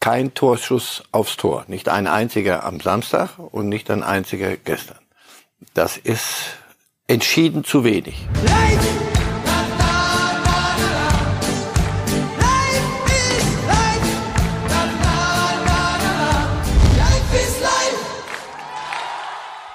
[0.00, 1.64] kein Torschuss aufs Tor.
[1.68, 4.98] Nicht ein einziger am Samstag und nicht ein einziger gestern.
[5.74, 6.56] Das ist
[7.06, 8.26] entschieden zu wenig.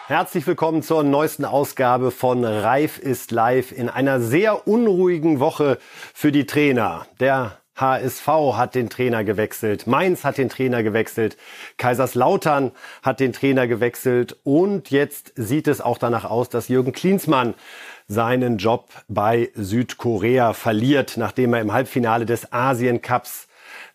[0.08, 5.80] Herzlich willkommen zur neuesten Ausgabe von Reif ist live in einer sehr unruhigen Woche
[6.14, 7.08] für die Trainer.
[7.20, 11.38] Der HSV hat den Trainer gewechselt, Mainz hat den Trainer gewechselt,
[11.78, 12.72] Kaiserslautern
[13.04, 17.54] hat den Trainer gewechselt und jetzt sieht es auch danach aus, dass Jürgen Klinsmann
[18.08, 23.48] seinen Job bei Südkorea verliert, nachdem er im Halbfinale des Asien Cups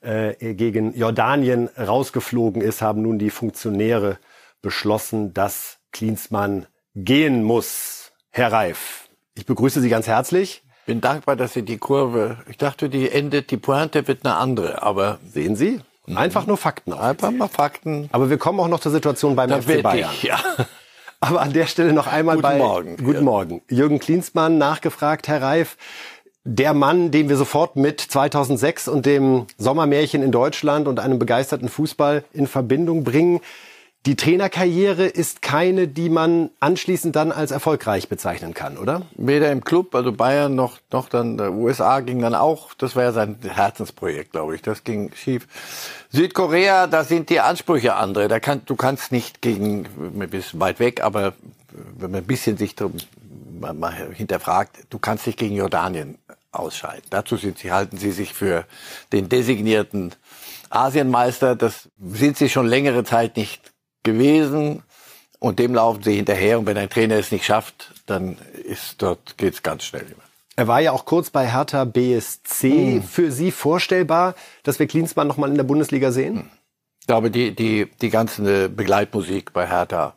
[0.03, 4.19] äh, gegen Jordanien rausgeflogen ist, haben nun die Funktionäre
[4.63, 8.13] beschlossen, dass Klinsmann gehen muss.
[8.31, 10.63] Herr Reif, ich begrüße Sie ganz herzlich.
[10.91, 14.83] Bin dankbar, dass Sie die Kurve, ich dachte, die endet, die Pointe wird eine andere,
[14.83, 15.21] aber.
[15.25, 15.81] Sehen Sie?
[16.17, 16.93] Einfach nur Fakten.
[16.93, 18.09] Einfach mal Fakten.
[18.11, 20.11] Aber wir kommen auch noch zur Situation beim Da FC Bayern.
[20.13, 20.41] ich, ja.
[21.21, 22.97] Aber an der Stelle noch einmal Guten bei Morgen.
[22.97, 23.21] Guten Ja.
[23.21, 23.63] Morgen.
[23.69, 25.77] Jürgen Klinsmann nachgefragt, Herr Reif.
[26.43, 31.69] Der Mann, den wir sofort mit 2006 und dem Sommermärchen in Deutschland und einem begeisterten
[31.69, 33.41] Fußball in Verbindung bringen.
[34.07, 39.03] Die Trainerkarriere ist keine, die man anschließend dann als erfolgreich bezeichnen kann, oder?
[39.17, 43.03] Weder im Club, also Bayern, noch, noch dann der USA ging dann auch, das war
[43.03, 45.47] ja sein Herzensprojekt, glaube ich, das ging schief.
[46.09, 49.85] Südkorea, da sind die Ansprüche andere, da kann, du kannst nicht gegen,
[50.19, 51.35] ein bisschen weit weg, aber
[51.99, 52.95] wenn man ein bisschen sich drum,
[53.61, 56.17] mal, mal hinterfragt, du kannst nicht gegen Jordanien
[56.53, 57.05] ausscheiden.
[57.11, 58.65] Dazu sind sie, halten sie sich für
[59.13, 60.15] den designierten
[60.71, 63.70] Asienmeister, das sind sie schon längere Zeit nicht
[64.03, 64.83] gewesen
[65.39, 69.39] und dem laufen sie hinterher und wenn ein Trainer es nicht schafft, dann ist dort
[69.39, 70.23] geht's ganz schnell immer.
[70.57, 73.03] Er war ja auch kurz bei Hertha BSC.
[73.09, 76.51] Für Sie vorstellbar, dass wir Klinsmann noch mal in der Bundesliga sehen?
[77.01, 80.15] Ich glaube, die, die, die ganze Begleitmusik bei Hertha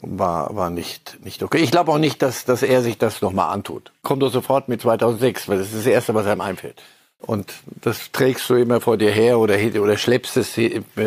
[0.00, 1.58] war, war nicht, nicht okay.
[1.58, 3.92] Ich glaube auch nicht, dass, dass er sich das nochmal antut.
[4.02, 6.82] Kommt doch sofort mit 2006, weil das ist das Erste, was einem einfällt.
[7.18, 10.58] Und das trägst du immer vor dir her oder, oder schleppst es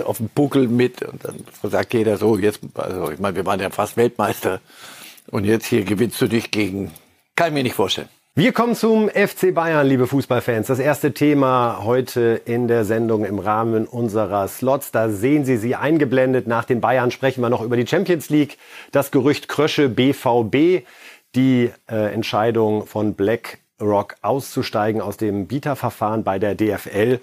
[0.03, 3.59] auf dem Buckel mit und dann sagt jeder so, jetzt, also ich meine, wir waren
[3.59, 4.59] ja fast Weltmeister
[5.29, 6.91] und jetzt hier gewinnst du dich gegen,
[7.35, 8.09] kann ich mir nicht vorstellen.
[8.35, 10.67] Wir kommen zum FC Bayern, liebe Fußballfans.
[10.67, 14.91] Das erste Thema heute in der Sendung im Rahmen unserer Slots.
[14.91, 16.47] Da sehen Sie sie eingeblendet.
[16.47, 18.57] Nach den Bayern sprechen wir noch über die Champions League,
[18.91, 20.85] das Gerücht Krösche BVB,
[21.35, 23.15] die äh, Entscheidung von
[23.79, 27.19] BlackRock auszusteigen aus dem Bieterverfahren bei der DFL.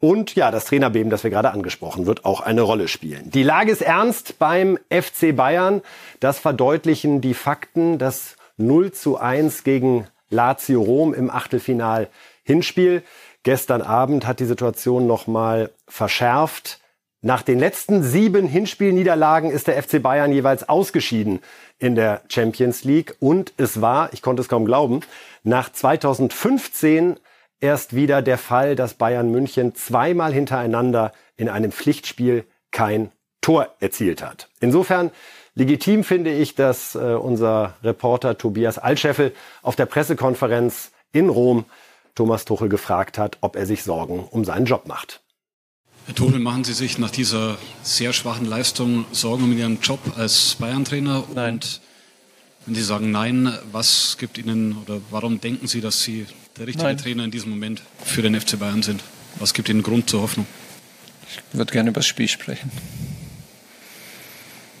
[0.00, 3.30] Und ja, das Trainerbeben, das wir gerade angesprochen, wird auch eine Rolle spielen.
[3.30, 5.82] Die Lage ist ernst beim FC Bayern.
[6.20, 7.98] Das verdeutlichen die Fakten.
[7.98, 12.08] Das 0 zu 1 gegen Lazio Rom im Achtelfinal
[12.42, 13.02] Hinspiel.
[13.42, 16.79] Gestern Abend hat die Situation nochmal verschärft.
[17.22, 21.40] Nach den letzten sieben Hinspielniederlagen ist der FC Bayern jeweils ausgeschieden
[21.78, 23.14] in der Champions League.
[23.20, 25.00] Und es war, ich konnte es kaum glauben,
[25.42, 27.20] nach 2015
[27.60, 34.22] erst wieder der Fall, dass Bayern München zweimal hintereinander in einem Pflichtspiel kein Tor erzielt
[34.22, 34.48] hat.
[34.60, 35.10] Insofern
[35.54, 41.66] legitim finde ich, dass äh, unser Reporter Tobias Altscheffel auf der Pressekonferenz in Rom
[42.14, 45.20] Thomas Tuchel gefragt hat, ob er sich Sorgen um seinen Job macht.
[46.10, 50.56] Herr Tuchel, machen Sie sich nach dieser sehr schwachen Leistung Sorgen um Ihren Job als
[50.56, 51.22] Bayern-Trainer?
[51.36, 51.54] Nein.
[51.54, 51.80] Und
[52.66, 56.26] wenn Sie sagen Nein, was gibt Ihnen oder warum denken Sie, dass Sie
[56.58, 56.98] der richtige Nein.
[56.98, 59.04] Trainer in diesem Moment für den FC Bayern sind?
[59.38, 60.46] Was gibt Ihnen Grund zur Hoffnung?
[61.52, 62.72] Ich würde gerne über das Spiel sprechen.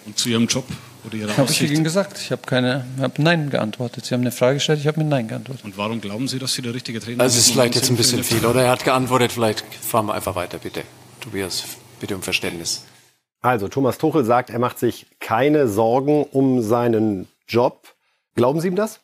[0.06, 0.66] Und zu Ihrem Job
[1.06, 1.62] oder Ihrer Habe ich?
[1.62, 2.18] Ihnen gesagt.
[2.20, 4.04] Ich habe keine, habe Nein geantwortet.
[4.04, 5.64] Sie haben eine Frage gestellt, ich habe mit Nein geantwortet.
[5.64, 7.96] Und warum glauben Sie, dass Sie der richtige Trainer Also es ist vielleicht jetzt ein
[7.96, 8.64] bisschen sind viel, oder?
[8.64, 10.82] Er hat geantwortet, vielleicht fahren wir einfach weiter, bitte.
[11.20, 12.84] Tobias, bitte um Verständnis.
[13.42, 17.94] Also Thomas Tuchel sagt, er macht sich keine Sorgen um seinen Job.
[18.34, 19.00] Glauben Sie ihm das?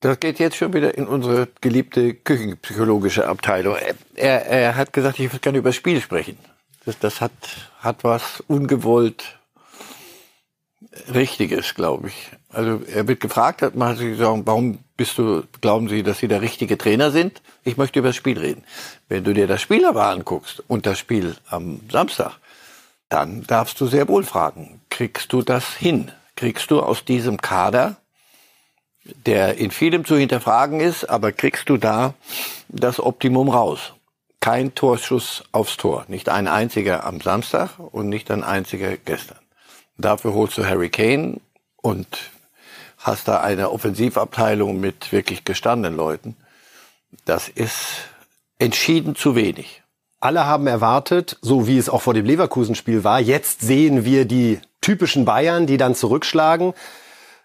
[0.00, 3.76] Das geht jetzt schon wieder in unsere geliebte küchenpsychologische Abteilung.
[4.14, 6.36] Er, er hat gesagt, ich würde gerne über das Spiel sprechen.
[6.84, 7.32] Das, das hat,
[7.80, 9.40] hat was ungewollt
[11.12, 12.30] Richtiges, glaube ich.
[12.50, 16.28] Also er wird gefragt, hat man sich gesagt, warum bist du, glauben Sie, dass Sie
[16.28, 17.42] der richtige Trainer sind?
[17.64, 18.64] Ich möchte über das Spiel reden.
[19.08, 22.38] Wenn du dir das Spiel aber anguckst und das Spiel am Samstag,
[23.08, 26.10] dann darfst du sehr wohl fragen, kriegst du das hin?
[26.34, 27.96] Kriegst du aus diesem Kader
[29.26, 32.14] der in vielem zu hinterfragen ist, aber kriegst du da
[32.68, 33.92] das Optimum raus?
[34.40, 36.04] Kein Torschuss aufs Tor.
[36.08, 39.38] Nicht ein einziger am Samstag und nicht ein einziger gestern.
[39.98, 41.40] Dafür holst du Harry Kane
[41.76, 42.06] und
[42.98, 46.36] hast da eine Offensivabteilung mit wirklich gestandenen Leuten.
[47.24, 48.08] Das ist
[48.58, 49.82] entschieden zu wenig.
[50.20, 54.60] Alle haben erwartet, so wie es auch vor dem Leverkusen-Spiel war, jetzt sehen wir die
[54.80, 56.74] typischen Bayern, die dann zurückschlagen.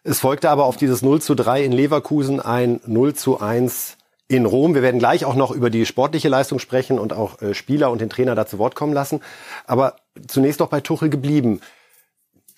[0.03, 4.45] Es folgte aber auf dieses 0 zu 3 in Leverkusen ein 0 zu 1 in
[4.45, 4.74] Rom.
[4.74, 8.01] Wir werden gleich auch noch über die sportliche Leistung sprechen und auch äh, Spieler und
[8.01, 9.21] den Trainer da zu Wort kommen lassen.
[9.65, 11.62] Aber zunächst noch bei Tuchel geblieben.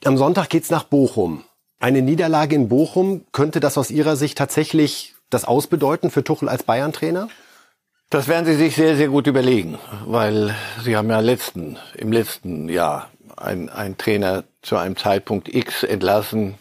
[0.06, 1.46] Am Sonntag geht's nach Bochum.
[1.80, 6.64] Eine Niederlage in Bochum, könnte das aus Ihrer Sicht tatsächlich das ausbedeuten für Tuchel als
[6.64, 7.30] Bayern-Trainer?
[8.10, 10.54] Das werden Sie sich sehr, sehr gut überlegen, weil
[10.84, 16.56] Sie haben ja letzten, im letzten Jahr einen Trainer zu einem Zeitpunkt X entlassen.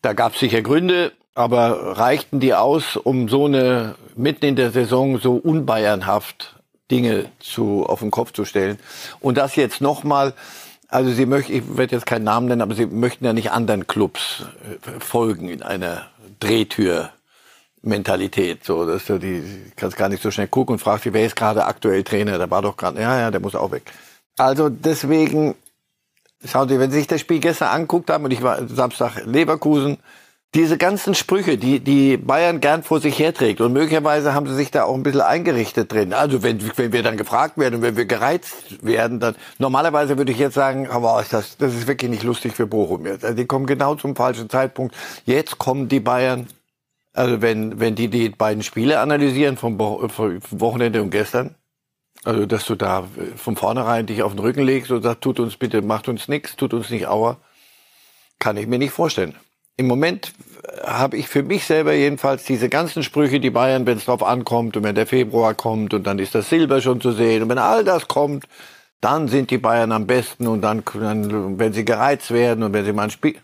[0.00, 4.70] Da gab es sicher Gründe, aber reichten die aus, um so eine mitten in der
[4.70, 6.56] Saison so unbayernhaft
[6.90, 8.78] Dinge zu auf den Kopf zu stellen?
[9.20, 10.32] Und das jetzt nochmal,
[10.88, 13.86] also Sie möchten, ich werde jetzt keinen Namen nennen, aber Sie möchten ja nicht anderen
[13.86, 16.06] Clubs äh, folgen in einer
[16.40, 17.10] Drehtür.
[17.82, 21.36] Mentalität, so, dass du die kannst gar nicht so schnell gucken und fragst wer ist
[21.36, 22.36] gerade aktuell Trainer?
[22.36, 23.92] Der war doch gerade, ja, ja, der muss auch weg.
[24.36, 25.54] Also deswegen,
[26.44, 29.98] schauen Sie, wenn Sie sich das Spiel gestern anguckt haben und ich war Samstag Leverkusen,
[30.56, 34.70] diese ganzen Sprüche, die, die Bayern gern vor sich herträgt und möglicherweise haben sie sich
[34.70, 36.14] da auch ein bisschen eingerichtet drin.
[36.14, 40.32] Also wenn, wenn wir dann gefragt werden und wenn wir gereizt werden, dann normalerweise würde
[40.32, 43.22] ich jetzt sagen, aber das, das ist wirklich nicht lustig für Bochum jetzt.
[43.22, 44.96] Also die kommen genau zum falschen Zeitpunkt.
[45.26, 46.46] Jetzt kommen die Bayern.
[47.12, 49.78] Also wenn, wenn die die beiden Spiele analysieren vom,
[50.08, 51.54] vom Wochenende und gestern,
[52.24, 53.06] also dass du da
[53.36, 56.56] von vornherein dich auf den Rücken legst und sagst, tut uns bitte, macht uns nichts,
[56.56, 57.36] tut uns nicht Aua,
[58.38, 59.36] kann ich mir nicht vorstellen
[59.76, 60.32] im Moment
[60.84, 64.76] habe ich für mich selber jedenfalls diese ganzen Sprüche, die Bayern, wenn es drauf ankommt
[64.76, 67.58] und wenn der Februar kommt und dann ist das Silber schon zu sehen und wenn
[67.58, 68.46] all das kommt,
[69.00, 70.82] dann sind die Bayern am besten und dann,
[71.58, 73.36] wenn sie gereizt werden und wenn sie mal ein Spiel,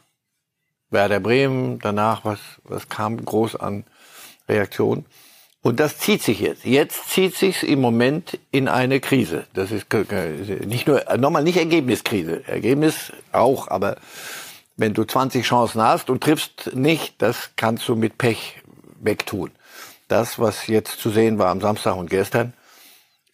[0.91, 3.85] Werder Bremen, danach, was, was kam groß an
[4.49, 5.07] Reaktion.
[5.63, 6.65] Und das zieht sich jetzt.
[6.65, 9.47] Jetzt zieht sich's im Moment in eine Krise.
[9.55, 9.87] Das ist
[10.67, 12.43] nicht nur, nochmal nicht Ergebniskrise.
[12.47, 13.97] Ergebnis auch, aber
[14.83, 18.61] wenn du 20 Chancen hast und triffst nicht, das kannst du mit Pech
[19.01, 19.53] wegtun.
[20.09, 22.53] Das, was jetzt zu sehen war am Samstag und gestern,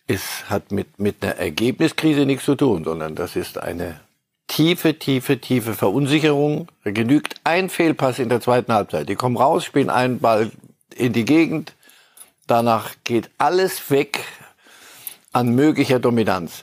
[0.07, 3.99] ist, hat mit, mit einer Ergebniskrise nichts zu tun, sondern das ist eine
[4.47, 6.69] tiefe, tiefe, tiefe Verunsicherung.
[6.85, 9.09] Da genügt ein Fehlpass in der zweiten Halbzeit.
[9.09, 10.51] Die kommen raus, spielen einen Ball
[10.95, 11.73] in die Gegend.
[12.47, 14.21] Danach geht alles weg
[15.33, 16.63] an möglicher Dominanz.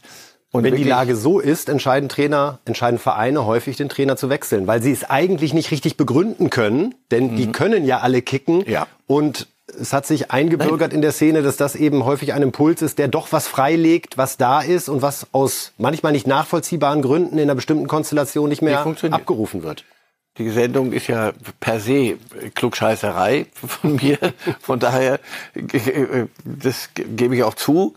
[0.56, 4.68] Und wenn die Lage so ist, entscheiden Trainer, entscheiden Vereine häufig den Trainer zu wechseln,
[4.68, 7.36] weil sie es eigentlich nicht richtig begründen können, denn mhm.
[7.36, 8.64] die können ja alle kicken.
[8.68, 8.88] Ja.
[9.06, 10.98] Und es hat sich eingebürgert Nein.
[10.98, 14.38] in der Szene, dass das eben häufig ein Impuls ist, der doch was freilegt, was
[14.38, 18.86] da ist und was aus manchmal nicht nachvollziehbaren Gründen in einer bestimmten Konstellation nicht mehr
[19.12, 19.84] abgerufen wird.
[20.38, 21.32] Die Sendung ist ja
[21.62, 22.18] per se
[22.56, 24.18] Klugscheißerei von mir.
[24.60, 25.20] Von daher,
[25.54, 27.94] äh, das gebe ich auch zu.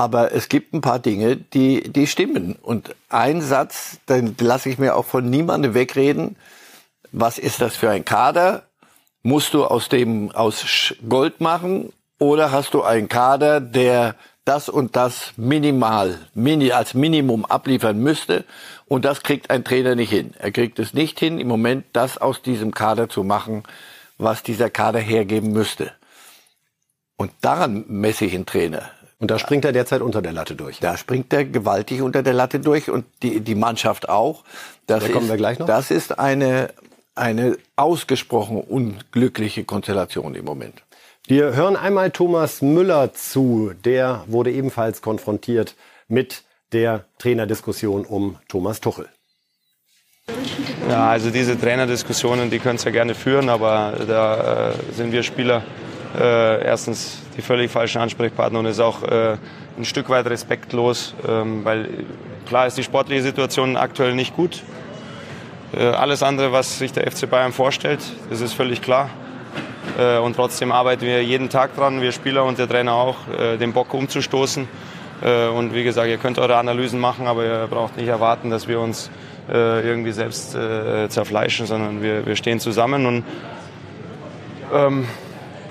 [0.00, 2.56] Aber es gibt ein paar Dinge, die, die stimmen.
[2.62, 6.36] Und ein Satz, den lasse ich mir auch von niemandem wegreden.
[7.12, 8.62] Was ist das für ein Kader?
[9.22, 11.92] Musst du aus dem aus Gold machen?
[12.18, 14.14] Oder hast du einen Kader, der
[14.46, 18.46] das und das minimal, mini, als Minimum abliefern müsste?
[18.86, 20.32] Und das kriegt ein Trainer nicht hin.
[20.38, 23.64] Er kriegt es nicht hin, im Moment das aus diesem Kader zu machen,
[24.16, 25.92] was dieser Kader hergeben müsste.
[27.18, 28.90] Und daran messe ich einen Trainer.
[29.20, 30.80] Und da springt er derzeit unter der Latte durch.
[30.80, 34.44] Da springt er gewaltig unter der Latte durch und die, die Mannschaft auch.
[34.86, 35.66] Das da kommen wir gleich noch.
[35.66, 36.70] Das ist eine,
[37.14, 40.82] eine ausgesprochen unglückliche Konstellation im Moment.
[41.26, 43.72] Wir hören einmal Thomas Müller zu.
[43.84, 45.76] Der wurde ebenfalls konfrontiert
[46.08, 49.06] mit der Trainerdiskussion um Thomas Tuchel.
[50.88, 55.22] Ja, also diese Trainerdiskussionen, die können es ja gerne führen, aber da äh, sind wir
[55.22, 55.62] Spieler
[56.18, 59.36] äh, erstens die völlig falschen Ansprechpartner und ist auch äh,
[59.78, 61.88] ein Stück weit respektlos, ähm, weil
[62.46, 64.62] klar ist die sportliche Situation aktuell nicht gut.
[65.72, 69.08] Äh, alles andere, was sich der FC Bayern vorstellt, das ist völlig klar.
[69.98, 73.56] Äh, und trotzdem arbeiten wir jeden Tag dran, wir Spieler und der Trainer auch, äh,
[73.56, 74.68] den Bock umzustoßen.
[75.22, 78.68] Äh, und wie gesagt, ihr könnt eure Analysen machen, aber ihr braucht nicht erwarten, dass
[78.68, 79.10] wir uns
[79.52, 83.24] irgendwie selbst zerfleischen, sondern wir, wir stehen zusammen und
[84.72, 85.08] ähm,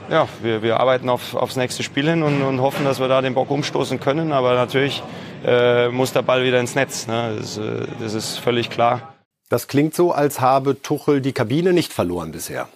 [0.09, 3.21] ja, wir, wir arbeiten auf, aufs nächste Spiel hin und, und hoffen, dass wir da
[3.21, 4.31] den Bock umstoßen können.
[4.31, 5.03] Aber natürlich
[5.45, 7.07] äh, muss der Ball wieder ins Netz.
[7.07, 7.35] Ne?
[7.37, 9.13] Das, äh, das ist völlig klar.
[9.49, 12.67] Das klingt so, als habe Tuchel die Kabine nicht verloren bisher.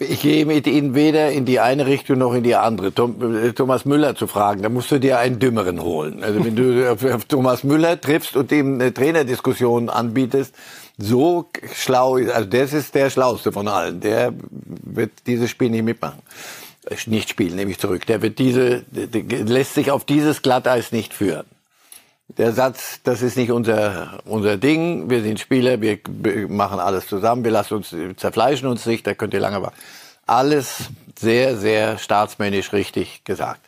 [0.00, 2.88] Ich gehe mit Ihnen weder in die eine Richtung noch in die andere.
[2.88, 6.22] Äh, Thomas Müller zu fragen, da musst du dir einen Dümmeren holen.
[6.22, 10.54] Also wenn du auf Thomas Müller triffst und ihm eine Trainerdiskussion anbietest,
[10.96, 14.00] so schlau, also das ist der Schlauste von allen.
[14.00, 16.22] Der wird dieses Spiel nicht mitmachen
[17.06, 18.06] nicht spielen, nehme ich zurück.
[18.06, 21.46] Der wird diese, der lässt sich auf dieses Glatteis nicht führen.
[22.36, 25.98] Der Satz, das ist nicht unser, unser Ding, wir sind Spieler, wir
[26.48, 29.76] machen alles zusammen, wir lassen uns, zerfleischen uns nicht, da könnt ihr lange warten.
[30.26, 33.60] Alles sehr, sehr staatsmännisch richtig gesagt.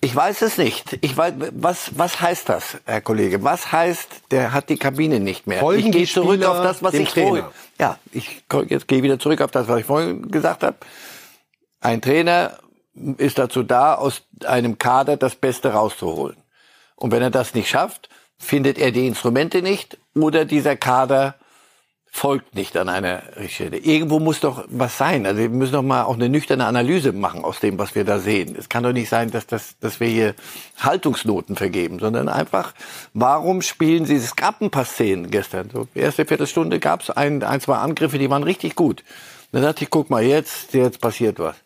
[0.00, 0.98] Ich weiß es nicht.
[1.00, 3.42] Ich weiß, was, was heißt das, Herr Kollege?
[3.42, 5.60] Was heißt, der hat die Kabine nicht mehr?
[5.60, 7.44] Folgen ich gehe zurück Spieler auf das, was ich vorhin.
[7.78, 10.76] Ja, ich jetzt gehe wieder zurück auf das, was ich vorhin gesagt habe.
[11.84, 12.60] Ein Trainer
[13.18, 16.38] ist dazu da, aus einem Kader das Beste rauszuholen.
[16.96, 21.34] Und wenn er das nicht schafft, findet er die Instrumente nicht oder dieser Kader
[22.10, 23.76] folgt nicht an einer Stelle.
[23.76, 25.26] Irgendwo muss doch was sein.
[25.26, 28.18] Also wir müssen doch mal auch eine nüchterne Analyse machen aus dem, was wir da
[28.18, 28.56] sehen.
[28.58, 30.34] Es kann doch nicht sein, dass, das, dass wir hier
[30.78, 32.72] Haltungsnoten vergeben, sondern einfach,
[33.12, 35.68] warum spielen sie, es gab ein paar Szenen gestern.
[35.70, 39.04] So, erste Viertelstunde gab es ein, ein, zwei Angriffe, die waren richtig gut.
[39.52, 41.56] Dann dachte ich, guck mal, jetzt, jetzt passiert was.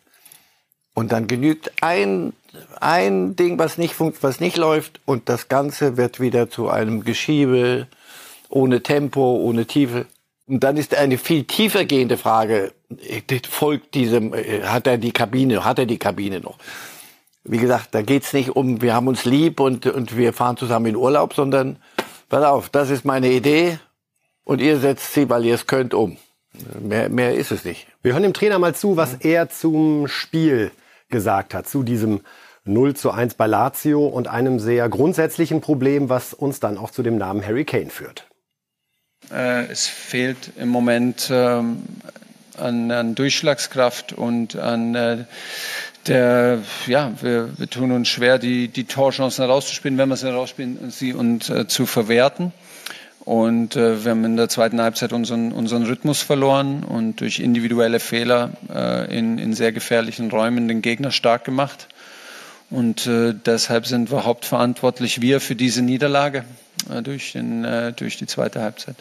[0.93, 2.33] Und dann genügt ein,
[2.79, 7.03] ein Ding, was nicht, funkt, was nicht läuft und das Ganze wird wieder zu einem
[7.03, 7.87] Geschiebe
[8.49, 10.07] ohne Tempo, ohne Tiefe.
[10.47, 12.73] Und dann ist eine viel tiefer gehende Frage,
[13.07, 16.57] äh, folgt diesem, äh, hat er die Kabine, hat er die Kabine noch?
[17.43, 20.87] Wie gesagt, da geht's nicht um, wir haben uns lieb und, und wir fahren zusammen
[20.87, 21.77] in Urlaub, sondern,
[22.29, 23.79] pass auf, das ist meine Idee
[24.43, 26.17] und ihr setzt sie, weil ihr es könnt, um.
[26.79, 27.87] Mehr, mehr ist es nicht.
[28.01, 30.71] Wir hören dem Trainer mal zu, was er zum Spiel
[31.09, 32.21] gesagt hat, zu diesem
[32.65, 37.03] 0 zu 1 bei Lazio und einem sehr grundsätzlichen Problem, was uns dann auch zu
[37.03, 38.27] dem Namen Harry Kane führt.
[39.31, 41.83] Äh, es fehlt im Moment ähm,
[42.57, 45.25] an, an, Durchschlagskraft und an äh,
[46.07, 50.89] der, ja, wir, wir, tun uns schwer, die, die Torchancen herauszuspielen, wenn wir sie herausspielen,
[50.91, 52.53] sie und äh, zu verwerten.
[53.25, 57.99] Und äh, wir haben in der zweiten Halbzeit unseren, unseren Rhythmus verloren und durch individuelle
[57.99, 61.87] Fehler äh, in, in sehr gefährlichen Räumen den Gegner stark gemacht.
[62.69, 66.45] Und äh, deshalb sind wir hauptverantwortlich, wir, für diese Niederlage
[66.89, 68.95] äh, durch, den, äh, durch die zweite Halbzeit.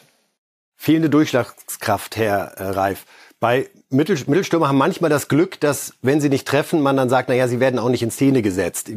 [0.76, 3.04] Fehlende Durchschlagskraft, Herr äh, Reif.
[3.40, 7.28] Bei Mittel, Mittelstürmer haben manchmal das Glück, dass, wenn sie nicht treffen, man dann sagt,
[7.28, 8.90] naja, sie werden auch nicht in Szene gesetzt.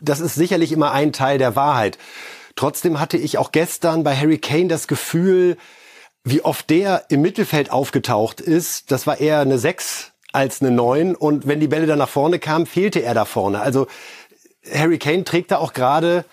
[0.00, 1.98] Das ist sicherlich immer ein Teil der Wahrheit.
[2.56, 5.56] Trotzdem hatte ich auch gestern bei Harry Kane das Gefühl,
[6.24, 8.90] wie oft der im Mittelfeld aufgetaucht ist.
[8.90, 11.14] Das war eher eine 6 als eine 9.
[11.14, 13.60] Und wenn die Bälle dann nach vorne kamen, fehlte er da vorne.
[13.60, 13.86] Also
[14.72, 16.24] Harry Kane trägt da auch gerade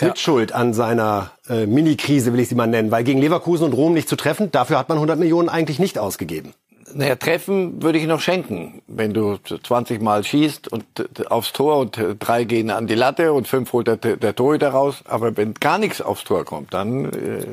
[0.00, 0.08] ja.
[0.08, 2.90] Mitschuld an seiner äh, Mini-Krise, will ich sie mal nennen.
[2.90, 5.98] Weil gegen Leverkusen und Rom nicht zu treffen, dafür hat man 100 Millionen eigentlich nicht
[5.98, 6.54] ausgegeben.
[6.94, 8.82] Naja, treffen würde ich noch schenken.
[8.86, 10.84] Wenn du 20 Mal schießt und
[11.30, 15.02] aufs Tor und drei gehen an die Latte und fünf holt der, der Torhüter raus.
[15.06, 17.44] Aber wenn gar nichts aufs Tor kommt, dann äh,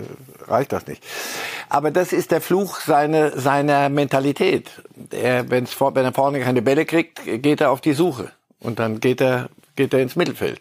[0.48, 1.03] reicht das nicht.
[1.69, 4.69] Aber das ist der Fluch seiner, seiner Mentalität.
[5.12, 8.31] Er, wenn's wenn er vorne keine Bälle kriegt, geht er auf die Suche.
[8.60, 10.60] Und dann geht er, geht er ins Mittelfeld.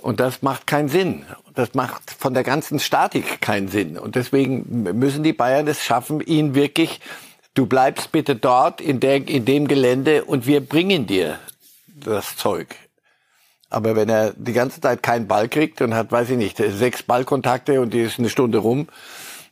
[0.00, 1.24] Und das macht keinen Sinn.
[1.54, 3.98] Das macht von der ganzen Statik keinen Sinn.
[3.98, 7.00] Und deswegen müssen die Bayern es schaffen, ihn wirklich
[7.58, 11.40] du bleibst bitte dort in, der, in dem Gelände und wir bringen dir
[11.86, 12.68] das Zeug.
[13.68, 17.02] Aber wenn er die ganze Zeit keinen Ball kriegt und hat, weiß ich nicht, sechs
[17.02, 18.88] Ballkontakte und die ist eine Stunde rum,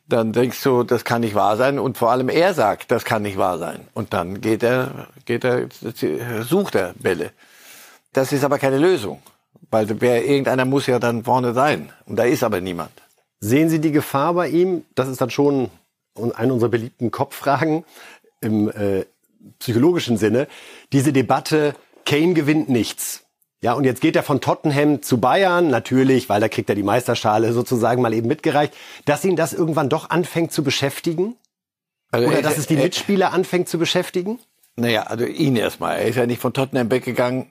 [0.08, 1.80] dann denkst du, das kann nicht wahr sein.
[1.80, 3.88] Und vor allem er sagt, das kann nicht wahr sein.
[3.92, 5.68] Und dann geht er, geht er,
[6.42, 7.32] sucht er Bälle.
[8.12, 9.20] Das ist aber keine Lösung.
[9.70, 11.92] Weil wer, irgendeiner muss ja dann vorne sein.
[12.06, 12.92] Und da ist aber niemand.
[13.40, 14.84] Sehen Sie die Gefahr bei ihm?
[14.94, 15.70] Das ist dann schon
[16.16, 17.84] eine unserer beliebten Kopffragen
[18.40, 19.04] im äh,
[19.58, 20.48] psychologischen Sinne.
[20.92, 23.24] Diese Debatte, Kane gewinnt nichts.
[23.62, 26.82] Ja, und jetzt geht er von Tottenham zu Bayern, natürlich, weil da kriegt er die
[26.82, 28.74] Meisterschale sozusagen mal eben mitgereicht,
[29.06, 31.36] dass ihn das irgendwann doch anfängt zu beschäftigen?
[32.10, 34.38] Also Oder dass es die Mitspieler anfängt zu beschäftigen?
[34.76, 35.96] Naja, also ihn erstmal.
[35.98, 37.50] Er ist ja nicht von Tottenham weggegangen,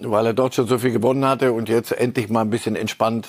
[0.00, 3.28] weil er dort schon so viel gewonnen hatte und jetzt endlich mal ein bisschen entspannt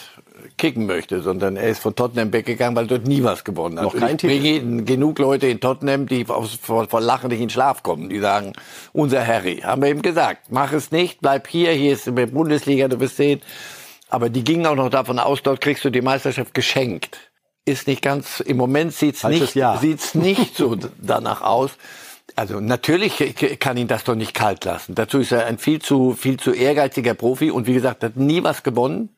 [0.57, 3.85] kicken möchte, sondern er ist von Tottenham weggegangen, weil dort nie was gewonnen hat.
[3.85, 6.47] Noch kein ich bringe genug Leute in Tottenham, die vor,
[6.87, 8.09] vor Lachen nicht in Schlaf kommen.
[8.09, 8.53] Die sagen,
[8.93, 12.87] unser Harry, haben wir ihm gesagt, mach es nicht, bleib hier, hier ist die Bundesliga,
[12.87, 13.41] du wirst sehen.
[14.09, 17.31] Aber die gingen auch noch davon aus, dort kriegst du die Meisterschaft geschenkt.
[17.63, 19.79] Ist nicht ganz, im Moment sieht's nicht, Jahr.
[19.79, 21.71] sieht's nicht so danach aus.
[22.35, 24.95] Also natürlich kann ihn das doch nicht kalt lassen.
[24.95, 28.43] Dazu ist er ein viel zu, viel zu ehrgeiziger Profi und wie gesagt, hat nie
[28.43, 29.09] was gewonnen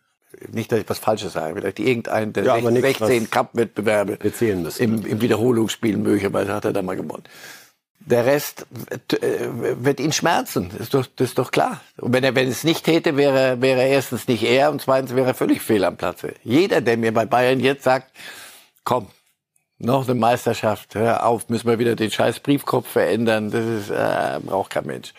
[0.52, 4.18] nicht, dass ich was Falsches sage, vielleicht irgendein der Ja, 16, nix, 16 Cup-Wettbewerbe
[4.80, 7.24] im, im Wiederholungsspiel möglicherweise hat er da mal gewonnen.
[8.00, 9.48] Der Rest wird, äh,
[9.84, 11.80] wird ihn schmerzen, das ist doch, das ist doch klar.
[11.98, 15.16] Und wenn er, wenn es nicht täte, wäre, wäre er erstens nicht er und zweitens
[15.16, 16.34] wäre er völlig fehl am Platze.
[16.44, 18.12] Jeder, der mir bei Bayern jetzt sagt,
[18.84, 19.08] komm,
[19.84, 24.40] noch eine Meisterschaft, hör auf, müssen wir wieder den scheiß Briefkopf verändern, das ist, äh,
[24.44, 25.14] braucht kein Mensch.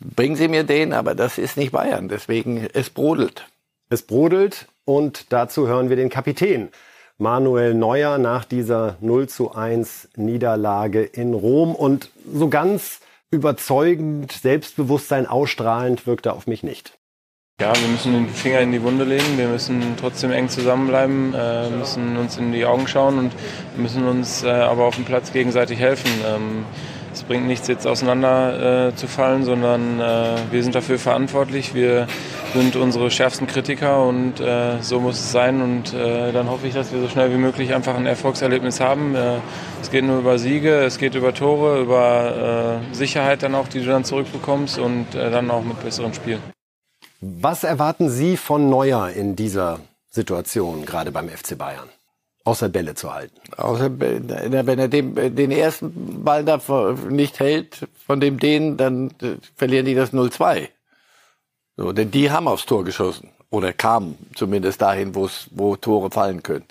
[0.00, 3.46] Bringen Sie mir den, aber das ist nicht Bayern, deswegen, es brodelt.
[3.88, 4.66] Es brodelt.
[4.84, 6.68] Und dazu hören wir den Kapitän
[7.16, 11.74] Manuel Neuer nach dieser 0 zu 1 Niederlage in Rom.
[11.74, 16.98] Und so ganz überzeugend, Selbstbewusstsein ausstrahlend wirkt er auf mich nicht.
[17.60, 21.70] Ja, wir müssen den Finger in die Wunde legen, wir müssen trotzdem eng zusammenbleiben, äh,
[21.70, 23.32] müssen uns in die Augen schauen und
[23.76, 26.10] müssen uns äh, aber auf dem Platz gegenseitig helfen.
[26.26, 26.64] Ähm,
[27.12, 31.74] es bringt nichts, jetzt auseinander äh, zu fallen, sondern äh, wir sind dafür verantwortlich.
[31.74, 32.08] Wir
[32.54, 35.62] sind unsere schärfsten Kritiker und äh, so muss es sein.
[35.62, 39.14] Und äh, dann hoffe ich, dass wir so schnell wie möglich einfach ein Erfolgserlebnis haben.
[39.80, 43.86] Es geht nur über Siege, es geht über Tore, über Sicherheit dann auch, die du
[43.86, 46.40] dann zurückbekommst und dann auch mit besseren Spielen.
[47.26, 51.88] Was erwarten Sie von Neuer in dieser Situation, gerade beim FC Bayern?
[52.44, 53.40] Außer Bälle zu halten.
[53.56, 56.60] Außer, wenn er den, den ersten Ball da
[57.08, 60.68] nicht hält, von dem den, dann äh, verlieren die das 0-2.
[61.78, 63.30] So, denn die haben aufs Tor geschossen.
[63.48, 66.66] Oder kamen zumindest dahin, wo Tore fallen können.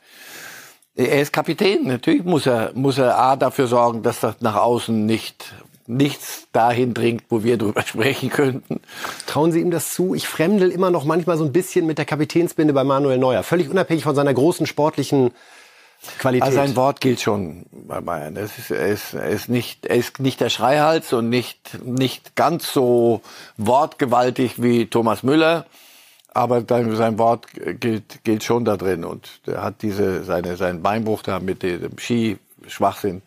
[0.94, 1.88] Er ist Kapitän.
[1.88, 5.52] Natürlich muss er, muss er A dafür sorgen, dass das nach außen nicht
[5.88, 8.82] nichts dahin dringt, wo wir drüber sprechen könnten.
[9.26, 10.16] Trauen Sie ihm das zu?
[10.16, 13.44] Ich fremdel immer noch manchmal so ein bisschen mit der Kapitänsbinde bei Manuel Neuer.
[13.44, 15.32] Völlig unabhängig von seiner großen sportlichen
[16.20, 16.44] Qualität.
[16.44, 18.36] Also sein Wort gilt schon bei Bayern.
[18.38, 22.36] Es ist, er, ist, er, ist nicht, er ist nicht der Schreihals und nicht, nicht
[22.36, 23.22] ganz so
[23.58, 25.66] wortgewaltig wie Thomas Müller.
[26.36, 27.46] Aber sein Wort
[27.80, 29.06] gilt, gilt schon da drin.
[29.06, 33.22] Und er hat diese, seine, seinen Beinbruch da mit dem Ski-Schwachsinn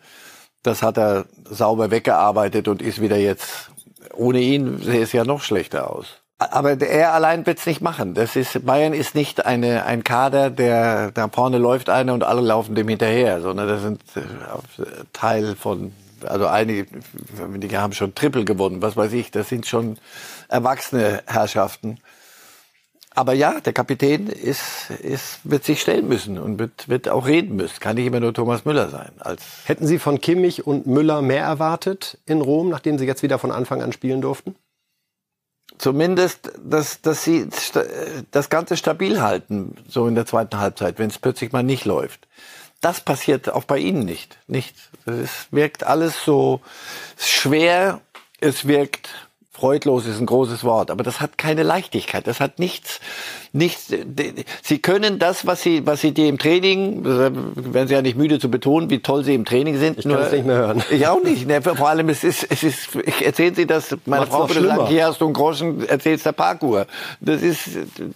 [0.63, 3.69] das hat er sauber weggearbeitet und ist wieder jetzt,
[4.13, 6.21] ohne ihn sähe es ja noch schlechter aus.
[6.39, 8.13] Aber er allein wird's nicht machen.
[8.13, 12.41] Das ist, Bayern ist nicht eine, ein Kader, der, da vorne läuft einer und alle
[12.41, 14.83] laufen dem hinterher, sondern das sind äh,
[15.13, 16.85] Teil von, also einige,
[17.55, 19.97] die haben schon Triple gewonnen, was weiß ich, das sind schon
[20.47, 21.97] erwachsene Herrschaften.
[23.17, 27.55] Aber ja, der Kapitän ist, ist, wird sich stellen müssen und wird, wird auch reden
[27.55, 27.79] müssen.
[27.79, 29.09] Kann nicht immer nur Thomas Müller sein.
[29.17, 33.39] Als Hätten Sie von Kimmich und Müller mehr erwartet in Rom, nachdem Sie jetzt wieder
[33.39, 34.55] von Anfang an spielen durften?
[35.79, 37.49] Zumindest, dass, dass sie
[38.29, 42.27] das Ganze stabil halten, so in der zweiten Halbzeit, wenn es plötzlich mal nicht läuft.
[42.81, 44.37] Das passiert auch bei Ihnen nicht.
[44.45, 44.75] Nicht.
[45.07, 46.61] Es wirkt alles so
[47.17, 47.99] schwer.
[48.39, 49.09] Es wirkt
[49.57, 52.27] freudlos ist ein großes Wort, aber das hat keine Leichtigkeit.
[52.27, 52.99] Das hat nichts,
[53.53, 53.91] nichts.
[54.61, 58.39] Sie können das, was sie, was sie dir im Training, werden Sie ja nicht müde
[58.39, 59.97] zu betonen, wie toll Sie im Training sind.
[59.97, 60.83] Ich kann es nicht mehr hören.
[60.91, 61.47] Ich auch nicht.
[61.47, 64.87] Ne, vor allem, es ist, es ist, erzählen Sie das, meine Macht's Frau würde sagen,
[64.87, 66.85] hier hast du einen Groschen, erzählst der Parkour.
[67.19, 67.69] Das ist,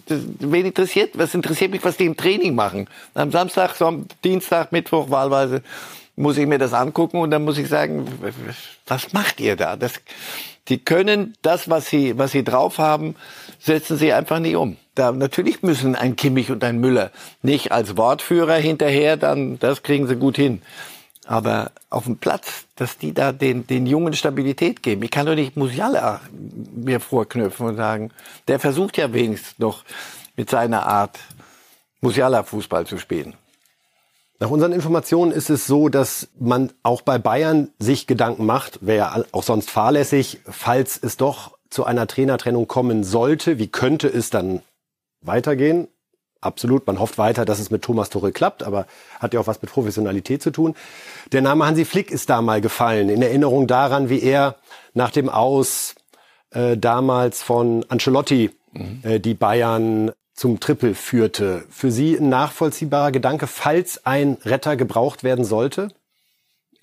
[0.06, 2.88] das, wen interessiert, was interessiert mich, was die im Training machen?
[3.14, 5.62] Am Samstag, so am Dienstag, Mittwoch wahlweise
[6.14, 8.06] muss ich mir das angucken und dann muss ich sagen,
[8.86, 9.76] was macht ihr da?
[9.76, 9.94] Das,
[10.68, 13.16] die können das, was sie, was sie drauf haben,
[13.58, 14.76] setzen sie einfach nicht um.
[14.94, 17.10] Da, natürlich müssen ein Kimmich und ein Müller
[17.42, 20.62] nicht als Wortführer hinterher, dann, das kriegen sie gut hin.
[21.26, 25.02] Aber auf dem Platz, dass die da den, den Jungen Stabilität geben.
[25.02, 26.20] Ich kann doch nicht Musiala
[26.74, 28.10] mir vorknüpfen und sagen,
[28.48, 29.84] der versucht ja wenigstens noch
[30.36, 31.18] mit seiner Art
[32.00, 33.34] Musiala Fußball zu spielen.
[34.42, 38.98] Nach unseren Informationen ist es so, dass man auch bei Bayern sich Gedanken macht, wäre
[38.98, 44.30] ja auch sonst fahrlässig, falls es doch zu einer Trainertrennung kommen sollte, wie könnte es
[44.30, 44.62] dann
[45.20, 45.86] weitergehen?
[46.40, 48.88] Absolut, man hofft weiter, dass es mit Thomas Tuchel klappt, aber
[49.20, 50.74] hat ja auch was mit Professionalität zu tun.
[51.30, 54.56] Der Name Hansi Flick ist da mal gefallen, in Erinnerung daran, wie er
[54.92, 55.94] nach dem Aus
[56.50, 59.02] äh, damals von Ancelotti mhm.
[59.04, 61.64] äh, die Bayern zum Triple führte.
[61.70, 65.88] Für Sie ein nachvollziehbarer Gedanke, falls ein Retter gebraucht werden sollte?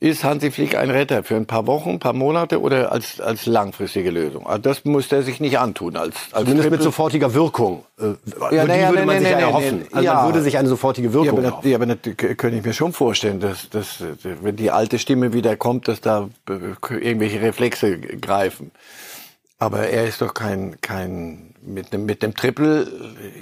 [0.02, 3.46] Ist Hansi Flick ein Retter für ein paar Wochen, ein paar Monate oder als, als
[3.46, 4.48] langfristige Lösung?
[4.48, 5.98] Also das muss er sich nicht antun.
[5.98, 6.70] Als, als Zumindest Triple.
[6.72, 7.84] mit sofortiger Wirkung.
[8.00, 8.14] Äh,
[8.56, 9.86] ja, naja, die würde man nee, sich nee, ja erhoffen.
[9.92, 10.14] Also ja.
[10.14, 12.94] man würde sich eine sofortige Wirkung ja, aber, ja, aber das könnte ich mir schon
[12.94, 18.72] vorstellen, dass, dass wenn die alte Stimme wieder kommt, dass da äh, irgendwelche Reflexe greifen.
[19.58, 22.88] Aber er ist doch kein, kein mit dem, mit dem Triple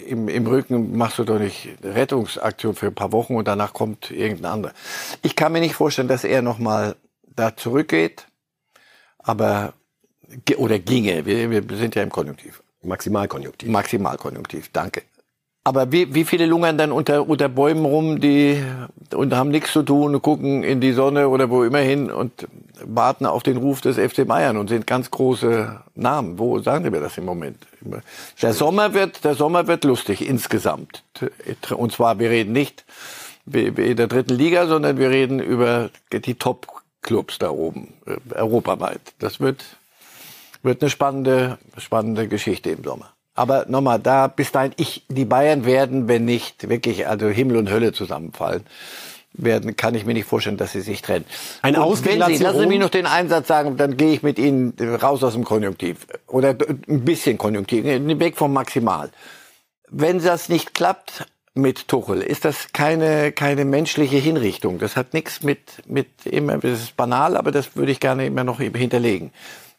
[0.08, 4.12] im, im Rücken machst du doch nicht Rettungsaktion für ein paar Wochen und danach kommt
[4.12, 4.74] irgendein anderer.
[5.22, 6.96] Ich kann mir nicht vorstellen, dass er nochmal
[7.36, 8.28] da zurückgeht,
[9.20, 9.74] aber,
[10.58, 11.26] oder ginge.
[11.26, 12.64] Wir, wir sind ja im Konjunktiv.
[12.84, 13.70] Maximalkonjunktiv.
[13.70, 15.04] Maximalkonjunktiv, danke.
[15.68, 18.64] Aber wie, wie viele lungern dann unter, unter Bäumen rum, die
[19.14, 22.48] und haben nichts zu tun, gucken in die Sonne oder wo immer hin und
[22.86, 26.40] warten auf den Ruf des FC Bayern und sind ganz große Namen.
[26.40, 27.58] Wo sagen Sie mir das im Moment?
[28.42, 31.04] Der Sommer wird, der Sommer wird lustig insgesamt.
[31.76, 32.86] Und zwar, wir reden nicht
[33.52, 39.02] in der dritten Liga, sondern wir reden über die Top-Clubs da oben, äh, europaweit.
[39.20, 39.66] Das wird,
[40.64, 43.17] wird eine spannende, spannende Geschichte im Sommer.
[43.38, 47.70] Aber nochmal, da bis dahin, ich, die Bayern werden, wenn nicht wirklich, also Himmel und
[47.70, 48.64] Hölle zusammenfallen,
[49.34, 51.24] werden, kann ich mir nicht vorstellen, dass sie sich trennen.
[51.62, 53.96] Ein Und Aus gegen wenn Sie, Lazio lassen Sie mich noch den Einsatz sagen, dann
[53.96, 56.08] gehe ich mit Ihnen raus aus dem Konjunktiv.
[56.26, 56.56] Oder
[56.88, 59.12] ein bisschen Konjunktiv, weg vom Maximal.
[59.90, 64.80] Wenn das nicht klappt mit Tuchel, ist das keine, keine menschliche Hinrichtung.
[64.80, 68.44] Das hat nichts mit, mit immer, das ist banal, aber das würde ich gerne immer
[68.44, 69.32] noch hinterlegen.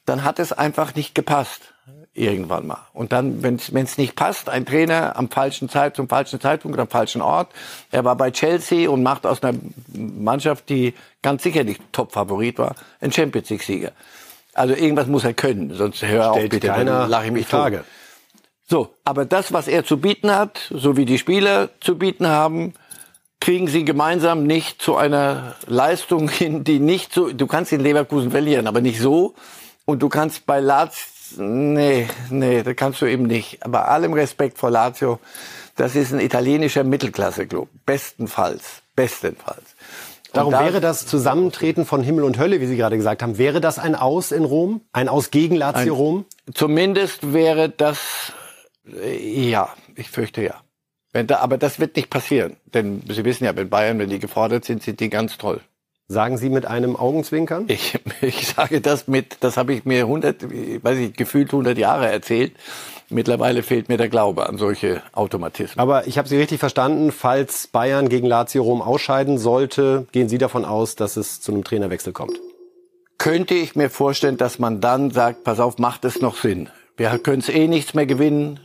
[0.04, 1.74] Dann hat es einfach nicht gepasst.
[2.18, 2.84] Irgendwann mal.
[2.94, 6.88] Und dann, wenn es nicht passt, ein Trainer am falschen Zeit, zum falschen Zeitpunkt am
[6.88, 7.52] falschen Ort.
[7.92, 9.56] Er war bei Chelsea und macht aus einer
[9.94, 13.92] Mannschaft, die ganz sicherlich Top-Favorit war, einen Champions League-Sieger.
[14.52, 17.76] Also irgendwas muss er können, sonst hör auf bitte, keiner dann lache ich mich Frage.
[17.76, 17.86] tot.
[18.68, 22.74] So, aber das, was er zu bieten hat, so wie die Spieler zu bieten haben,
[23.40, 28.32] kriegen sie gemeinsam nicht zu einer Leistung hin, die nicht so, du kannst in Leverkusen
[28.32, 29.36] verlieren, aber nicht so.
[29.84, 33.62] Und du kannst bei Lazio, nee, nee, das kannst du eben nicht.
[33.64, 35.18] Aber allem Respekt vor Lazio,
[35.76, 37.68] das ist ein italienischer Mittelklasse-Club.
[37.86, 39.74] Bestenfalls, bestenfalls.
[40.32, 43.60] Darum da- wäre das Zusammentreten von Himmel und Hölle, wie Sie gerade gesagt haben, wäre
[43.60, 44.82] das ein Aus in Rom?
[44.92, 46.24] Ein Aus gegen Lazio Ein- Rom?
[46.52, 48.32] Zumindest wäre das,
[48.86, 50.54] äh, ja, ich fürchte ja.
[51.12, 52.56] Da, aber das wird nicht passieren.
[52.66, 55.60] Denn Sie wissen ja, wenn Bayern, wenn die gefordert sind, sind die ganz toll.
[56.10, 57.66] Sagen Sie mit einem Augenzwinkern?
[57.68, 60.42] Ich, ich sage das mit, das habe ich mir 100,
[60.82, 62.52] weiß ich, gefühlt 100 Jahre erzählt.
[63.10, 65.78] Mittlerweile fehlt mir der Glaube an solche Automatismen.
[65.78, 70.38] Aber ich habe Sie richtig verstanden, falls Bayern gegen Lazio Rom ausscheiden sollte, gehen Sie
[70.38, 72.40] davon aus, dass es zu einem Trainerwechsel kommt.
[73.18, 76.70] Könnte ich mir vorstellen, dass man dann sagt, pass auf, macht es noch Sinn.
[76.96, 78.60] Wir können es eh nichts mehr gewinnen.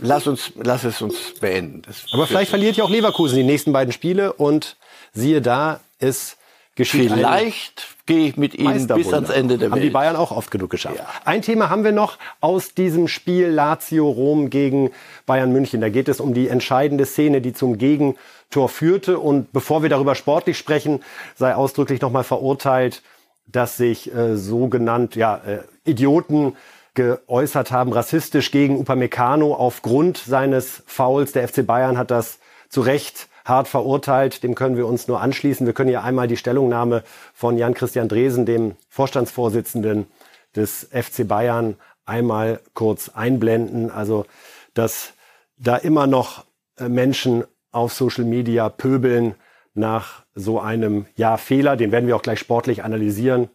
[0.00, 1.82] Lass uns, lass es uns beenden.
[1.86, 4.76] Das Aber vielleicht verliert ja auch Leverkusen die nächsten beiden Spiele und
[5.12, 6.36] siehe da, es
[6.78, 9.92] geschieht Vielleicht gehe ich mit Ihnen bis ans Ende der Haben die Welt.
[9.92, 11.02] Bayern auch oft genug geschafft.
[11.24, 14.90] Ein Thema haben wir noch aus diesem Spiel Lazio Rom gegen
[15.26, 15.80] Bayern München.
[15.80, 19.18] Da geht es um die entscheidende Szene, die zum Gegentor führte.
[19.18, 21.02] Und bevor wir darüber sportlich sprechen,
[21.34, 23.02] sei ausdrücklich nochmal verurteilt,
[23.46, 26.56] dass sich äh, sogenannt ja, äh, Idioten
[26.94, 31.32] geäußert haben, rassistisch gegen Upamecano aufgrund seines Fouls.
[31.32, 34.42] Der FC Bayern hat das zu Recht hart verurteilt.
[34.42, 35.66] Dem können wir uns nur anschließen.
[35.66, 37.02] Wir können hier einmal die Stellungnahme
[37.34, 40.06] von Jan-Christian Dresen, dem Vorstandsvorsitzenden
[40.54, 43.90] des FC Bayern, einmal kurz einblenden.
[43.90, 44.26] Also,
[44.74, 45.12] dass
[45.56, 46.44] da immer noch
[46.78, 49.34] äh, Menschen auf Social Media pöbeln
[49.74, 53.48] nach so einem ja, Fehler, den werden wir auch gleich sportlich analysieren.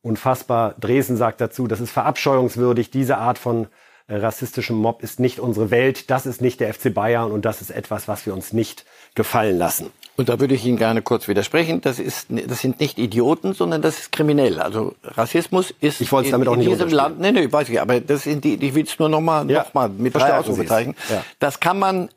[0.00, 0.74] Unfassbar.
[0.78, 2.90] Dresden sagt dazu, das ist verabscheuungswürdig.
[2.90, 3.66] Diese Art von
[4.08, 6.10] rassistischem Mob ist nicht unsere Welt.
[6.10, 9.58] Das ist nicht der FC Bayern und das ist etwas, was wir uns nicht gefallen
[9.58, 9.90] lassen.
[10.16, 11.80] Und da würde ich Ihnen gerne kurz widersprechen.
[11.80, 14.58] Das, ist, das sind nicht Idioten, sondern das ist kriminell.
[14.60, 16.88] Also Rassismus ist Ich wollte in, damit auch in nicht diesem.
[16.88, 19.62] Land, nee, nee, weiß ich, aber das sind die, ich will es nur nochmal Ja,
[19.62, 20.34] noch mal mit drei es.
[20.34, 20.96] Ausrufezeichen.
[21.08, 21.22] Ja.
[21.38, 22.08] Das kann man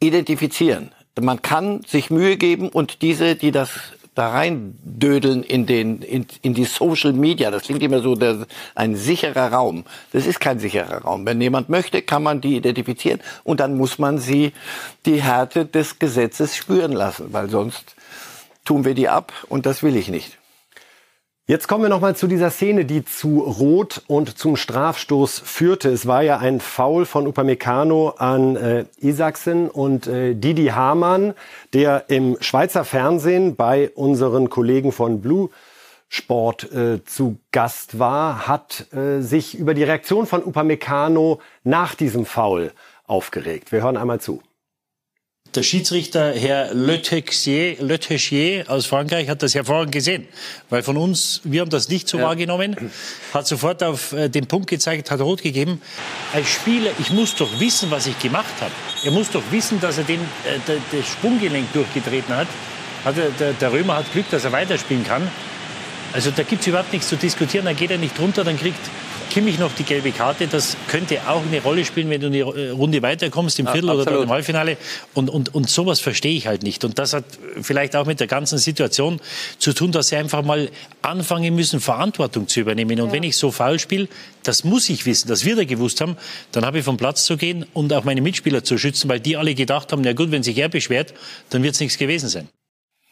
[0.00, 0.92] identifizieren.
[1.20, 3.70] Man kann sich Mühe geben und diese, die das
[4.18, 8.96] da reindödeln in den in, in die Social Media, das klingt immer so der, ein
[8.96, 9.84] sicherer Raum.
[10.12, 11.24] Das ist kein sicherer Raum.
[11.24, 14.52] Wenn jemand möchte, kann man die identifizieren und dann muss man sie
[15.06, 17.94] die Härte des Gesetzes spüren lassen, weil sonst
[18.64, 20.36] tun wir die ab und das will ich nicht.
[21.50, 25.88] Jetzt kommen wir noch mal zu dieser Szene, die zu Rot und zum Strafstoß führte.
[25.88, 31.32] Es war ja ein Foul von Upamecano an äh, Isaksen und äh, Didi Hamann,
[31.72, 35.48] der im Schweizer Fernsehen bei unseren Kollegen von Blue
[36.10, 42.26] Sport äh, zu Gast war, hat äh, sich über die Reaktion von Upamecano nach diesem
[42.26, 42.72] Foul
[43.06, 43.72] aufgeregt.
[43.72, 44.42] Wir hören einmal zu.
[45.54, 50.28] Der Schiedsrichter Herr Le Texier, Le Texier aus Frankreich hat das hervorragend gesehen.
[50.68, 52.76] Weil von uns, wir haben das nicht so wahrgenommen,
[53.32, 55.80] hat sofort auf äh, den Punkt gezeigt, hat rot gegeben.
[56.34, 58.72] Als Spieler, ich muss doch wissen, was ich gemacht habe.
[59.04, 60.58] Er muss doch wissen, dass er den, äh,
[60.92, 62.48] das Sprunggelenk durchgetreten hat.
[63.06, 65.30] hat er, der, der Römer hat Glück, dass er weiterspielen kann.
[66.12, 67.64] Also da gibt es überhaupt nichts zu diskutieren.
[67.64, 68.80] Dann geht er nicht runter, dann kriegt
[69.30, 70.46] Kimmich noch die gelbe Karte.
[70.46, 74.22] Das könnte auch eine Rolle spielen, wenn du eine Runde weiterkommst im Viertel oder dann
[74.22, 74.76] im Halbfinale.
[75.14, 76.84] Und, und, und sowas verstehe ich halt nicht.
[76.84, 77.24] Und das hat
[77.60, 79.20] vielleicht auch mit der ganzen Situation
[79.58, 80.70] zu tun, dass sie einfach mal
[81.02, 83.00] anfangen müssen, Verantwortung zu übernehmen.
[83.00, 84.08] Und wenn ich so faul spiele,
[84.42, 86.16] das muss ich wissen, dass wir da gewusst haben,
[86.52, 89.36] dann habe ich vom Platz zu gehen und auch meine Mitspieler zu schützen, weil die
[89.36, 91.12] alle gedacht haben, na gut, wenn sich er beschwert,
[91.50, 92.48] dann wird es nichts gewesen sein.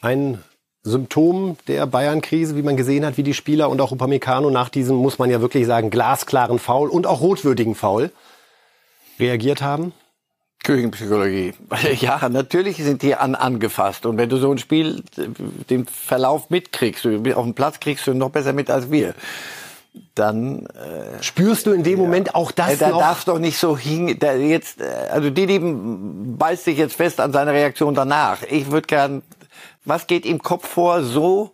[0.01, 0.39] Ein
[0.87, 4.95] Symptom der Bayern-Krise, wie man gesehen hat, wie die Spieler und auch Upamecano nach diesem,
[4.95, 8.11] muss man ja wirklich sagen, glasklaren Foul und auch rotwürdigen Foul
[9.19, 9.93] reagiert haben?
[10.63, 11.53] Küchenpsychologie.
[12.01, 14.05] Ja, natürlich sind die an, angefasst.
[14.05, 15.27] Und wenn du so ein Spiel, äh,
[15.69, 19.13] den Verlauf mitkriegst, auf dem Platz kriegst du noch besser mit als wir.
[20.13, 22.99] dann äh, spürst du in dem Moment auch das äh, da noch?
[22.99, 24.17] darf doch nicht so hin.
[24.19, 28.43] Da jetzt, äh, also Didi beißt sich jetzt fest an seiner Reaktion danach.
[28.49, 29.21] Ich würde gern,
[29.87, 31.53] was geht im Kopf vor, so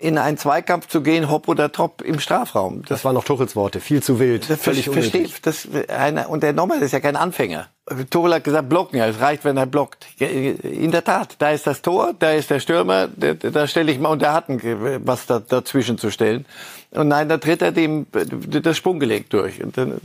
[0.00, 2.82] in einen Zweikampf zu gehen, hopp oder top im Strafraum.
[2.82, 6.44] Das, das waren noch Tuchels Worte, viel zu wild, das völlig verstehe das einer und
[6.44, 7.68] der Norbert ist ja kein Anfänger.
[8.10, 10.06] Tuchel hat gesagt, blocken, ja, es reicht, wenn er blockt.
[10.20, 13.98] In der Tat, da ist das Tor, da ist der Stürmer, da, da stelle ich
[13.98, 14.60] mal und der hat ein,
[15.04, 16.44] was da, dazwischen zu stellen.
[16.90, 19.62] Und nein, da tritt er dem das Sprunggelenk durch.
[19.62, 20.00] Und dann,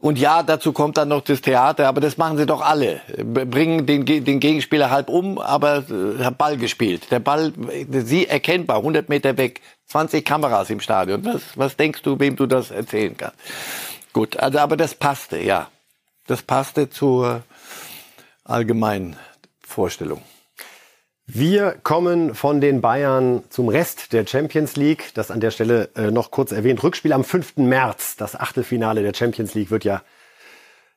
[0.00, 3.00] und ja, dazu kommt dann noch das Theater, aber das machen sie doch alle.
[3.16, 7.10] Bringen den, den Gegenspieler halb um, aber äh, Ball gespielt.
[7.10, 7.52] Der Ball,
[7.90, 11.24] sie erkennbar, 100 Meter weg, 20 Kameras im Stadion.
[11.24, 13.36] Was, was denkst du, wem du das erzählen kannst?
[14.12, 15.68] Gut, also, aber das passte, ja.
[16.28, 17.42] Das passte zur
[18.44, 19.16] allgemeinen
[19.60, 20.22] Vorstellung.
[21.30, 25.10] Wir kommen von den Bayern zum Rest der Champions League.
[25.12, 26.82] Das an der Stelle äh, noch kurz erwähnt.
[26.82, 27.58] Rückspiel am 5.
[27.58, 28.16] März.
[28.16, 30.00] Das Achtelfinale der Champions League wird ja,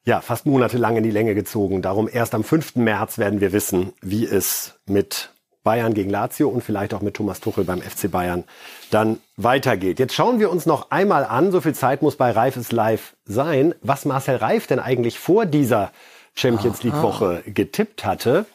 [0.06, 1.82] ja fast monatelang in die Länge gezogen.
[1.82, 2.78] Darum erst am 5.
[2.78, 5.34] März werden wir wissen, wie es mit
[5.66, 8.46] Bayern gegen Lazio und vielleicht auch mit Thomas Tuchel beim FC Bayern
[8.90, 10.00] dann weitergeht.
[10.00, 13.18] Jetzt schauen wir uns noch einmal an, so viel Zeit muss bei Reif ist live
[13.26, 15.92] sein, was Marcel Reif denn eigentlich vor dieser
[16.36, 18.46] Champions League Woche getippt hatte.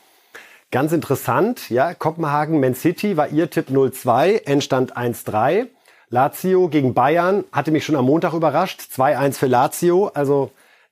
[0.76, 5.68] Ganz interessant, ja, Kopenhagen, Man City war ihr Tipp 0-2, Endstand 1-3.
[6.10, 10.50] Lazio gegen Bayern hatte mich schon am Montag überrascht, 2-1 für Lazio, also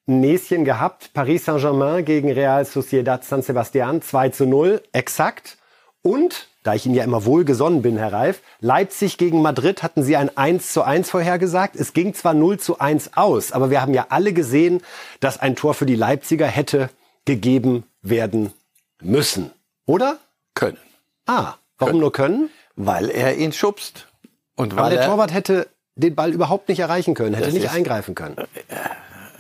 [0.09, 1.11] ein Näschen gehabt.
[1.13, 5.59] Paris Saint-Germain gegen Real Sociedad San Sebastian 2 0, exakt.
[6.01, 10.17] Und, da ich Ihnen ja immer wohlgesonnen bin, Herr Reif, Leipzig gegen Madrid hatten Sie
[10.17, 11.77] ein 1 zu 1 vorhergesagt.
[11.77, 14.81] Es ging zwar 0 zu 1 aus, aber wir haben ja alle gesehen,
[15.21, 16.89] dass ein Tor für die Leipziger hätte
[17.27, 18.55] gegeben werden
[19.03, 19.51] müssen.
[19.87, 20.19] Oder?
[20.55, 20.79] Können.
[21.27, 22.01] Ah, warum können.
[22.01, 22.51] nur können?
[22.77, 24.09] Weil er ihn schubst.
[24.57, 28.15] Und weil Aber der Torwart hätte den Ball überhaupt nicht erreichen können, hätte nicht eingreifen
[28.15, 28.37] können.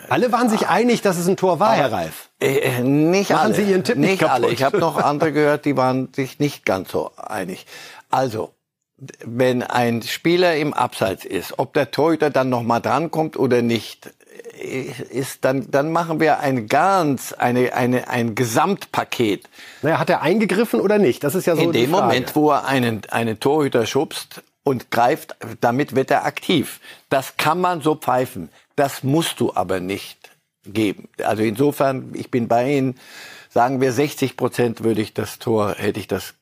[0.09, 2.31] Alle waren sich einig, dass es ein Tor war, Herr Reif.
[2.41, 3.55] Äh, äh, nicht Machen alle.
[3.55, 4.51] Sie Ihren Tipp nicht, nicht alle.
[4.51, 7.67] Ich habe noch andere gehört, die waren sich nicht ganz so einig.
[8.11, 8.53] Also,
[9.25, 14.11] wenn ein Spieler im Abseits ist, ob der Torhüter dann noch mal drankommt oder nicht,
[14.61, 19.49] ist, dann, dann machen wir ein ganz, eine, eine, ein Gesamtpaket.
[19.83, 21.25] Naja, hat er eingegriffen oder nicht?
[21.25, 25.37] Das ist ja so In dem Moment, wo er einen, einen Torhüter schubst und greift,
[25.61, 26.81] damit wird er aktiv.
[27.09, 28.49] Das kann man so pfeifen.
[28.77, 30.31] Das musst du aber nicht
[30.67, 31.09] geben.
[31.23, 32.99] Also insofern, ich bin bei Ihnen.
[33.51, 36.35] Sagen wir 60 Prozent würde ich das Tor, hätte ich das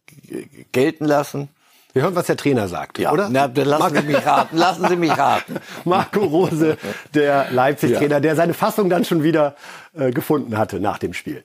[0.72, 1.51] gelten lassen.
[1.93, 3.13] Wir hören, was der Trainer sagt, ja.
[3.13, 3.29] oder?
[3.31, 4.57] Na, lassen Sie mich raten.
[4.57, 5.57] Lassen Sie mich raten.
[5.85, 6.79] Marco Rose,
[7.15, 8.21] der Leipzig-Trainer, ja.
[8.21, 9.57] der seine Fassung dann schon wieder
[9.95, 11.45] äh, gefunden hatte nach dem Spiel.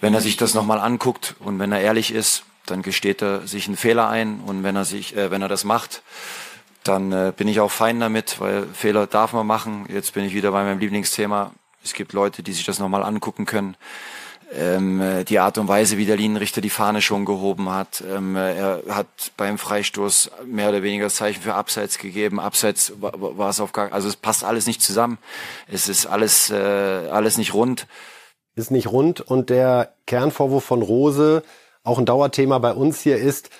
[0.00, 3.66] Wenn er sich das nochmal anguckt und wenn er ehrlich ist, dann gesteht er sich
[3.66, 6.02] einen Fehler ein und wenn er sich, äh, wenn er das macht,
[6.82, 9.86] dann äh, bin ich auch fein damit, weil Fehler darf man machen.
[9.88, 11.52] Jetzt bin ich wieder bei meinem Lieblingsthema.
[11.84, 13.76] Es gibt Leute, die sich das nochmal angucken können
[14.52, 18.02] ähm, äh, die Art und Weise, wie der Linienrichter die Fahne schon gehoben hat.
[18.08, 19.06] Ähm, äh, er hat
[19.36, 22.40] beim Freistoß mehr oder weniger das Zeichen für Abseits gegeben.
[22.40, 25.18] Abseits war, es auf gar, also es passt alles nicht zusammen.
[25.68, 27.86] Es ist alles, äh, alles nicht rund.
[28.54, 31.42] Ist nicht rund und der Kernvorwurf von Rose,
[31.84, 33.50] auch ein Dauerthema bei uns hier ist,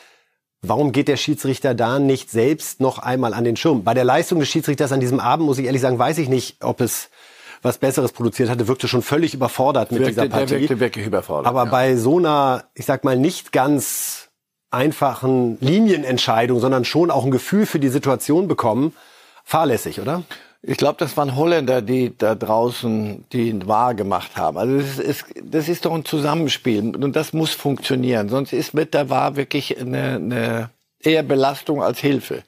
[0.63, 3.85] Warum geht der Schiedsrichter da nicht selbst noch einmal an den Schirm?
[3.85, 6.65] Bei der Leistung des Schiedsrichters an diesem Abend, muss ich ehrlich sagen, weiß ich nicht,
[6.65, 7.09] ob es
[7.67, 10.47] was Besseres produziert hatte, wirkte schon völlig überfordert mit wirkte, dieser Partie.
[10.47, 11.47] Der wirkte wirklich überfordert.
[11.47, 11.71] Aber ja.
[11.71, 14.29] bei so einer, ich sag mal, nicht ganz
[14.71, 18.95] einfachen Linienentscheidung, sondern schon auch ein Gefühl für die Situation bekommen,
[19.45, 20.23] fahrlässig, oder?
[20.63, 24.57] Ich glaube, das waren Holländer, die da draußen die wahr gemacht haben.
[24.59, 28.29] Also das ist, das ist doch ein Zusammenspiel und das muss funktionieren.
[28.29, 32.43] Sonst ist mit der Wahr wirklich eine, eine eher Belastung als Hilfe.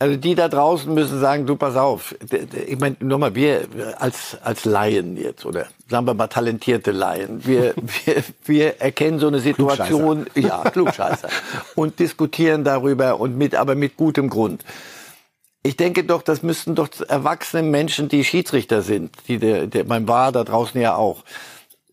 [0.00, 2.14] Also die da draußen müssen sagen, du pass auf.
[2.66, 3.66] Ich meine, nochmal, wir
[3.98, 9.26] als, als Laien jetzt, oder sagen wir mal talentierte Laien, wir, wir, wir erkennen so
[9.26, 11.28] eine Situation, ja, Klugscheißer,
[11.74, 14.64] und diskutieren darüber und mit, aber mit gutem Grund.
[15.64, 20.06] Ich denke doch, das müssten doch erwachsene Menschen, die Schiedsrichter sind, die der, der beim
[20.06, 21.24] War da draußen ja auch,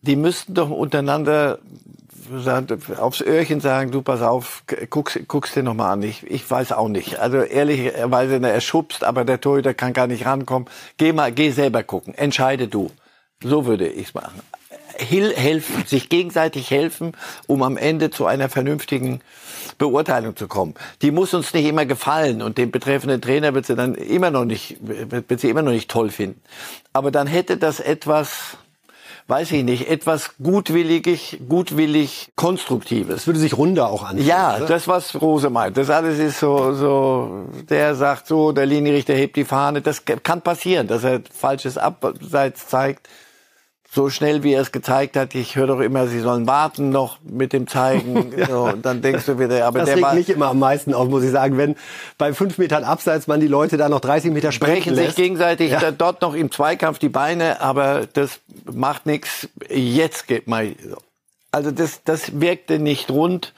[0.02, 1.58] die müssten doch untereinander
[2.98, 6.02] aufs Öhrchen sagen, du pass auf, guck's, guck's dir nochmal an.
[6.02, 7.18] Ich, ich weiß auch nicht.
[7.18, 10.68] Also ehrlicherweise, er schubst, aber der Torhüter kann gar nicht rankommen.
[10.96, 12.14] Geh mal, geh selber gucken.
[12.14, 12.90] Entscheide du.
[13.42, 14.40] So würde ich's machen.
[14.98, 17.12] Hil helfen, sich gegenseitig helfen,
[17.46, 19.20] um am Ende zu einer vernünftigen
[19.78, 20.74] Beurteilung zu kommen.
[21.02, 24.46] Die muss uns nicht immer gefallen und den betreffenden Trainer wird sie dann immer noch
[24.46, 26.40] nicht, wird sie immer noch nicht toll finden.
[26.92, 28.56] Aber dann hätte das etwas,
[29.28, 33.16] weiß ich nicht, etwas gutwillig, gutwillig Konstruktives.
[33.16, 34.26] Das würde sich runder auch anfühlen.
[34.26, 34.66] Ja, oder?
[34.66, 35.76] das, was Rose meint.
[35.76, 39.82] Das alles ist so, so, der sagt so, der Linienrichter hebt die Fahne.
[39.82, 43.08] Das kann passieren, dass er falsches Abseits zeigt.
[43.92, 45.34] So schnell, wie er es gezeigt hat.
[45.34, 48.32] Ich höre doch immer, sie sollen warten noch mit dem Zeigen.
[48.36, 48.46] ja.
[48.46, 50.92] so, und dann denkst du wieder, aber das der regt war, mich immer am meisten
[50.92, 51.56] auf, muss ich sagen.
[51.56, 51.76] Wenn
[52.18, 55.16] bei fünf Metern Abseits man die Leute da noch 30 Meter sprechen brechen sich lässt.
[55.16, 55.90] gegenseitig Ja.
[55.90, 59.48] dort noch im Zweikampf die Beine, aber das macht nichts.
[59.70, 60.74] Jetzt geht mal.
[61.52, 63.54] Also das, das wirkte nicht rund.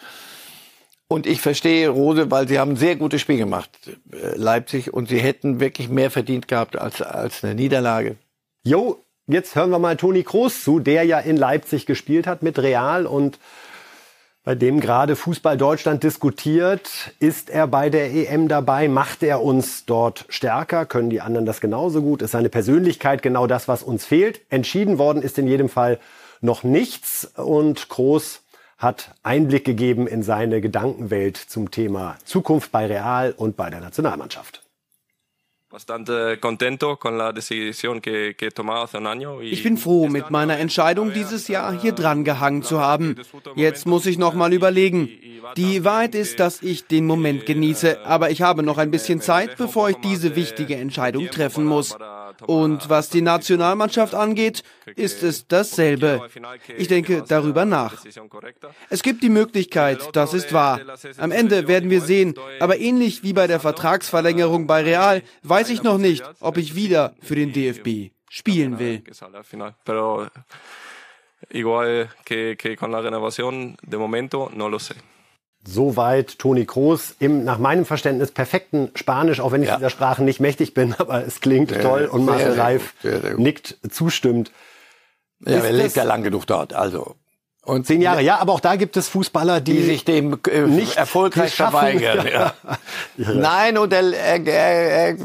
[1.10, 3.70] Und ich verstehe Rose, weil sie haben ein sehr gutes Spiel gemacht,
[4.12, 8.16] äh, Leipzig, und sie hätten wirklich mehr verdient gehabt als, als eine Niederlage.
[8.62, 12.58] Jo, jetzt hören wir mal Toni Kroos zu, der ja in Leipzig gespielt hat mit
[12.58, 13.38] Real und
[14.44, 17.12] bei dem gerade Fußball Deutschland diskutiert.
[17.20, 18.88] Ist er bei der EM dabei?
[18.88, 20.86] Macht er uns dort stärker?
[20.86, 22.22] Können die anderen das genauso gut?
[22.22, 24.40] Ist seine Persönlichkeit genau das, was uns fehlt?
[24.48, 25.98] Entschieden worden ist in jedem Fall
[26.40, 28.40] noch nichts und Kroos
[28.78, 34.67] hat Einblick gegeben in seine Gedankenwelt zum Thema Zukunft bei Real und bei der Nationalmannschaft.
[35.70, 39.42] Bastante contento con la decisión que, que tomado hace un año.
[39.42, 43.16] Ich bin froh mit meiner Entscheidung, dieses Jahr hier dran gehangen zu haben.
[43.54, 45.11] Jetzt muss ich noch mal überlegen.
[45.57, 49.57] Die Wahrheit ist, dass ich den Moment genieße, aber ich habe noch ein bisschen Zeit,
[49.57, 51.96] bevor ich diese wichtige Entscheidung treffen muss.
[52.46, 54.62] Und was die Nationalmannschaft angeht,
[54.94, 56.28] ist es dasselbe.
[56.76, 58.04] Ich denke darüber nach.
[58.90, 60.81] Es gibt die Möglichkeit, das ist wahr.
[61.16, 65.82] Am Ende werden wir sehen, aber ähnlich wie bei der Vertragsverlängerung bei Real, weiß ich
[65.82, 69.02] noch nicht, ob ich wieder für den DFB spielen will.
[75.66, 79.76] Soweit Toni Kroos im nach meinem Verständnis perfekten Spanisch, auch wenn ich Ja.
[79.76, 82.94] dieser Sprache nicht mächtig bin, aber es klingt Sehr, toll und Marcel Reif
[83.36, 84.52] nickt zustimmt.
[85.40, 87.16] Ja, Ist er lebt ja lang genug dort, also.
[87.68, 90.62] Und Zehn Jahre, ja, aber auch da gibt es Fußballer, die, die sich dem äh,
[90.62, 92.26] nicht erfolgreich verweigern.
[92.38, 92.54] Ja.
[93.16, 95.16] Nein, und er, er, er, er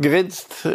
[0.00, 0.68] grinst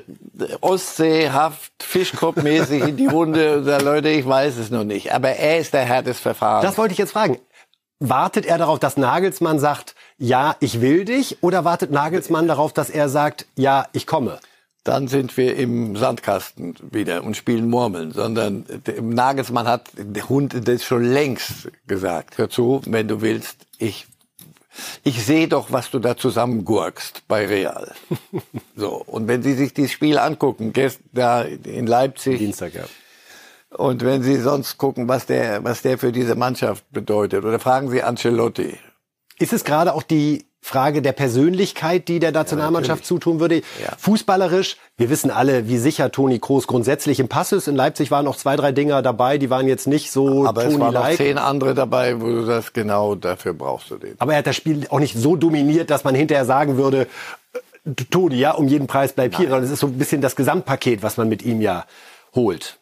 [0.62, 5.14] ostseehaft, Fischkopfmäßig in die Runde und sagt, Leute, ich weiß es noch nicht.
[5.14, 6.66] Aber er ist der Herr des Verfahrens.
[6.66, 7.38] Das wollte ich jetzt fragen.
[8.00, 11.38] Wartet er darauf, dass Nagelsmann sagt, ja, ich will dich?
[11.42, 14.40] Oder wartet Nagelsmann darauf, dass er sagt, ja, ich komme?
[14.84, 20.68] Dann sind wir im Sandkasten wieder und spielen Murmeln, sondern der Nagelsmann hat der Hund
[20.68, 22.38] das schon längst gesagt.
[22.38, 24.08] Hör zu, wenn du willst, ich
[25.04, 27.92] ich sehe doch, was du da zusammengurkst bei Real.
[28.76, 32.86] so und wenn Sie sich dieses Spiel angucken, gest- da in Leipzig, Dienstag, ja.
[33.78, 37.90] und wenn Sie sonst gucken, was der was der für diese Mannschaft bedeutet, oder fragen
[37.90, 38.78] Sie Ancelotti.
[39.38, 43.64] Ist es gerade auch die Frage der Persönlichkeit, die der Nationalmannschaft zutun würde?
[43.98, 47.68] Fußballerisch, wir wissen alle, wie sicher Toni Kroos grundsätzlich im Pass ist.
[47.68, 50.80] In Leipzig waren noch zwei, drei Dinger dabei, die waren jetzt nicht so Aber es
[50.80, 54.16] waren noch zehn andere dabei, wo du sagst, genau dafür brauchst du den.
[54.20, 57.08] Aber er hat das Spiel auch nicht so dominiert, dass man hinterher sagen würde,
[57.86, 59.50] äh, Toni, ja, um jeden Preis bleib hier.
[59.50, 61.86] Sondern es ist so ein bisschen das Gesamtpaket, was man mit ihm ja
[62.36, 62.78] holt.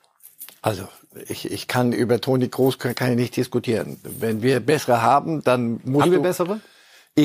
[0.62, 0.84] Also
[1.28, 4.00] ich, ich kann über Toni Groß kann, kann ich nicht diskutieren.
[4.04, 6.60] Wenn wir bessere haben, dann muss Haben wir bessere?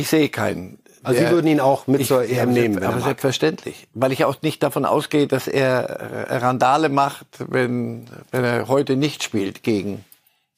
[0.01, 0.79] Ich sehe keinen.
[1.03, 4.11] Also Sie würden ihn auch mit zur ja, EM nehmen, wenn aber er selbstverständlich, weil
[4.13, 5.83] ich auch nicht davon ausgehe, dass er
[6.31, 10.03] äh, Randale macht, wenn wenn er heute nicht spielt gegen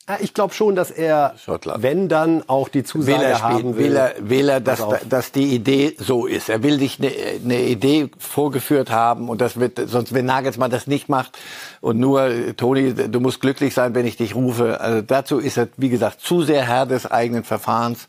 [0.09, 1.83] Ja, Ich glaube schon, dass er, Schottland.
[1.83, 3.85] wenn dann auch die Zusage will er haben spielen, will.
[3.87, 6.49] will er, will er dass, dass die Idee so ist.
[6.49, 7.11] Er will sich eine,
[7.45, 11.37] eine Idee vorgeführt haben und das wird, sonst wenn Nagelsmann das nicht macht
[11.81, 14.81] und nur, Toni, du musst glücklich sein, wenn ich dich rufe.
[14.81, 18.07] Also dazu ist er, wie gesagt, zu sehr Herr des eigenen Verfahrens.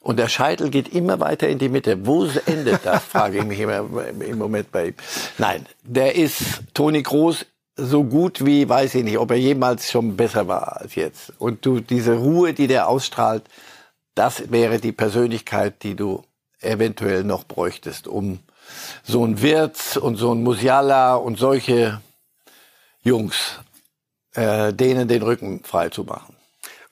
[0.00, 2.06] Und der Scheitel geht immer weiter in die Mitte.
[2.06, 3.84] Wo endet das, frage ich mich immer
[4.20, 4.94] im Moment bei ihm.
[5.38, 10.16] Nein, der ist Toni Groß so gut wie, weiß ich nicht, ob er jemals schon
[10.16, 11.32] besser war als jetzt.
[11.38, 13.44] Und du, diese Ruhe, die der ausstrahlt,
[14.14, 16.22] das wäre die Persönlichkeit, die du
[16.60, 18.40] eventuell noch bräuchtest, um
[19.02, 22.00] so ein Wirtz und so ein Musiala und solche
[23.02, 23.58] Jungs,
[24.34, 26.36] äh, denen den Rücken frei zu machen.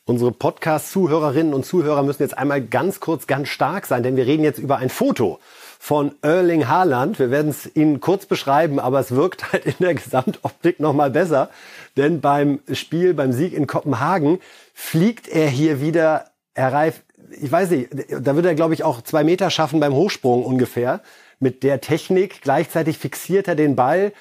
[0.09, 4.43] Unsere Podcast-Zuhörerinnen und Zuhörer müssen jetzt einmal ganz kurz ganz stark sein, denn wir reden
[4.43, 5.39] jetzt über ein Foto
[5.79, 7.19] von Erling Haaland.
[7.19, 11.11] Wir werden es Ihnen kurz beschreiben, aber es wirkt halt in der Gesamtoptik noch mal
[11.11, 11.51] besser,
[11.99, 14.39] denn beim Spiel, beim Sieg in Kopenhagen
[14.73, 17.03] fliegt er hier wieder, Herr Reif,
[17.39, 21.03] ich weiß nicht, da wird er glaube ich auch zwei Meter schaffen beim Hochsprung ungefähr
[21.39, 22.41] mit der Technik.
[22.41, 24.15] Gleichzeitig fixiert er den Ball.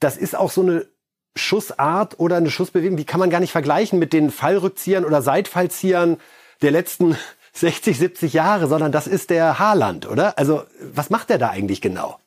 [0.00, 0.86] Das ist auch so eine
[1.34, 6.18] Schussart oder eine Schussbewegung, die kann man gar nicht vergleichen mit den Fallrückziehern oder Seitfallziehern
[6.60, 7.16] der letzten
[7.54, 10.38] 60, 70 Jahre, sondern das ist der Haaland, oder?
[10.38, 12.18] Also, was macht er da eigentlich genau?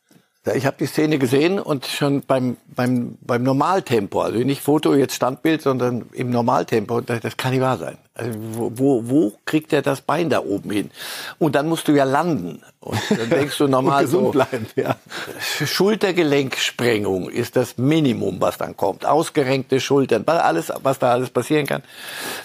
[0.53, 5.15] Ich habe die Szene gesehen und schon beim, beim, beim Normaltempo, also nicht Foto, jetzt
[5.15, 7.97] Standbild, sondern im Normaltempo, das, kann nicht wahr sein.
[8.13, 10.91] Also wo, wo, wo kriegt er das Bein da oben hin?
[11.39, 12.61] Und dann musst du ja landen.
[12.79, 14.97] Und dann denkst du normal so, bleiben, ja.
[15.39, 19.03] Schultergelenksprengung ist das Minimum, was dann kommt.
[19.03, 21.81] Ausgerenkte Schultern, alles, was da alles passieren kann.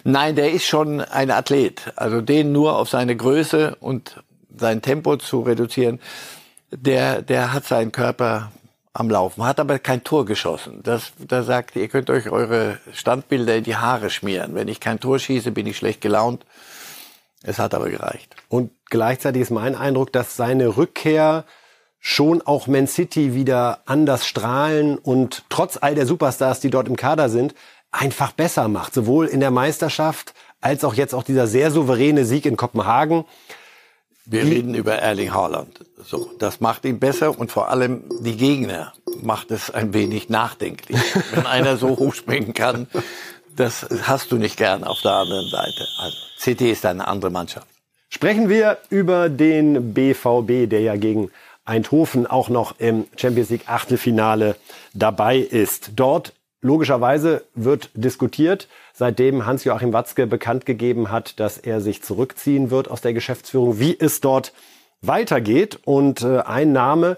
[0.04, 1.92] Nein, der ist schon ein Athlet.
[1.96, 4.22] Also den nur auf seine Größe und
[4.56, 6.00] sein Tempo zu reduzieren,
[6.70, 8.50] der, der hat seinen Körper
[8.92, 10.80] am Laufen, hat aber kein Tor geschossen.
[10.82, 14.54] Das, da sagt, ihr könnt euch eure Standbilder in die Haare schmieren.
[14.54, 16.44] Wenn ich kein Tor schieße, bin ich schlecht gelaunt.
[17.42, 18.34] Es hat aber gereicht.
[18.48, 21.44] Und gleichzeitig ist mein Eindruck, dass seine Rückkehr
[22.00, 26.96] schon auch Man City wieder anders strahlen und trotz all der Superstars, die dort im
[26.96, 27.54] Kader sind,
[27.92, 28.94] einfach besser macht.
[28.94, 33.24] Sowohl in der Meisterschaft als auch jetzt auch dieser sehr souveräne Sieg in Kopenhagen.
[34.30, 35.84] Wir reden über Erling Haaland.
[36.04, 41.00] So, das macht ihn besser und vor allem die Gegner macht es ein wenig nachdenklich.
[41.34, 42.86] Wenn einer so hochspringen kann,
[43.56, 45.84] das hast du nicht gern auf der anderen Seite.
[45.98, 47.66] Also CT ist eine andere Mannschaft.
[48.08, 51.32] Sprechen wir über den BVB, der ja gegen
[51.64, 54.54] Eindhoven auch noch im Champions League Achtelfinale
[54.94, 55.90] dabei ist.
[55.96, 62.90] Dort logischerweise wird diskutiert, seitdem Hans-Joachim Watzke bekannt gegeben hat, dass er sich zurückziehen wird
[62.90, 64.52] aus der Geschäftsführung, wie es dort
[65.00, 65.78] weitergeht.
[65.84, 67.16] Und äh, ein Name,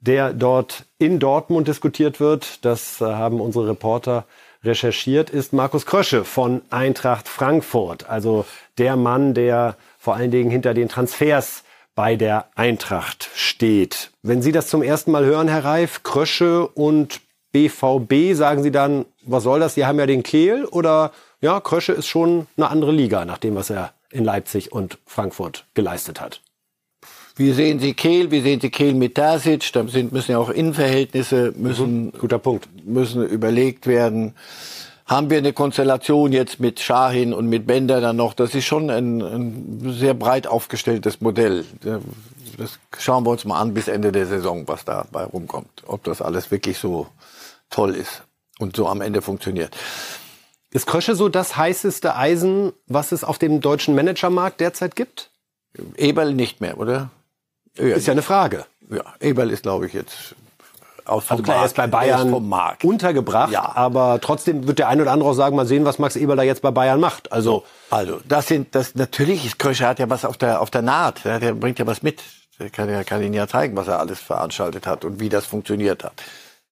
[0.00, 4.24] der dort in Dortmund diskutiert wird, das äh, haben unsere Reporter
[4.64, 8.08] recherchiert, ist Markus Krösche von Eintracht Frankfurt.
[8.08, 8.44] Also
[8.78, 11.62] der Mann, der vor allen Dingen hinter den Transfers
[11.94, 14.10] bei der Eintracht steht.
[14.22, 17.20] Wenn Sie das zum ersten Mal hören, Herr Reif, Krösche und
[17.56, 19.74] BVB, sagen Sie dann, was soll das?
[19.74, 23.54] Sie haben ja den Kehl oder ja, Krösche ist schon eine andere Liga nach dem,
[23.54, 26.42] was er in Leipzig und Frankfurt geleistet hat.
[27.34, 28.30] Wie sehen Sie Kehl?
[28.30, 29.72] Wie sehen Sie Kehl mit Terzic?
[29.72, 32.68] Da sind, müssen ja auch Innenverhältnisse müssen, guter Punkt.
[32.84, 34.34] müssen überlegt werden.
[35.06, 38.34] Haben wir eine Konstellation jetzt mit Schahin und mit Bender dann noch?
[38.34, 41.64] Das ist schon ein, ein sehr breit aufgestelltes Modell.
[42.58, 45.84] Das schauen wir uns mal an bis Ende der Saison, was dabei rumkommt.
[45.86, 47.06] Ob das alles wirklich so
[47.70, 48.22] toll ist
[48.58, 49.76] und so am Ende funktioniert.
[50.70, 55.30] Ist Krösche so das heißeste Eisen, was es auf dem deutschen Managermarkt derzeit gibt?
[55.96, 57.10] Eberl nicht mehr, oder?
[57.76, 58.66] Ja, ist ja eine Frage.
[58.90, 60.34] Ja, Eberl ist, glaube ich, jetzt
[61.06, 63.76] aus vom also klar, er ist bei Bayern ist untergebracht, ja.
[63.76, 66.42] aber trotzdem wird der ein oder andere auch sagen, mal sehen, was Max Eberl da
[66.42, 67.32] jetzt bei Bayern macht.
[67.32, 70.82] Also, also das sind, das natürlich ist Krösche hat ja was auf der auf der
[70.82, 72.22] Naht, der bringt ja was mit.
[72.58, 75.46] Der kann ja kann Ihnen ja zeigen, was er alles veranstaltet hat und wie das
[75.46, 76.14] funktioniert hat.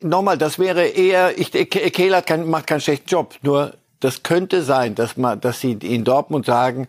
[0.01, 3.72] Nochmal, das wäre eher, ich, Kehl hat kein, macht keinen schlechten Job, nur
[4.05, 6.88] das könnte sein, dass man, dass sie in Dortmund sagen,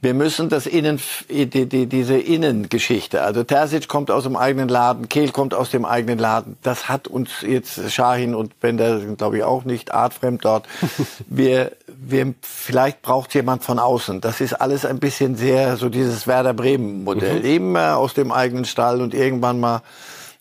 [0.00, 3.22] wir müssen das Innen, die, die, diese Innengeschichte.
[3.22, 6.56] Also Terzic kommt aus dem eigenen Laden, Kehl kommt aus dem eigenen Laden.
[6.62, 10.68] Das hat uns jetzt Schahin und Bender sind glaube ich auch nicht artfremd dort.
[11.26, 14.20] wir, wir, vielleicht braucht jemand von außen.
[14.20, 17.40] Das ist alles ein bisschen sehr so dieses Werder Bremen Modell.
[17.40, 17.44] Mhm.
[17.44, 19.82] Immer aus dem eigenen Stall und irgendwann mal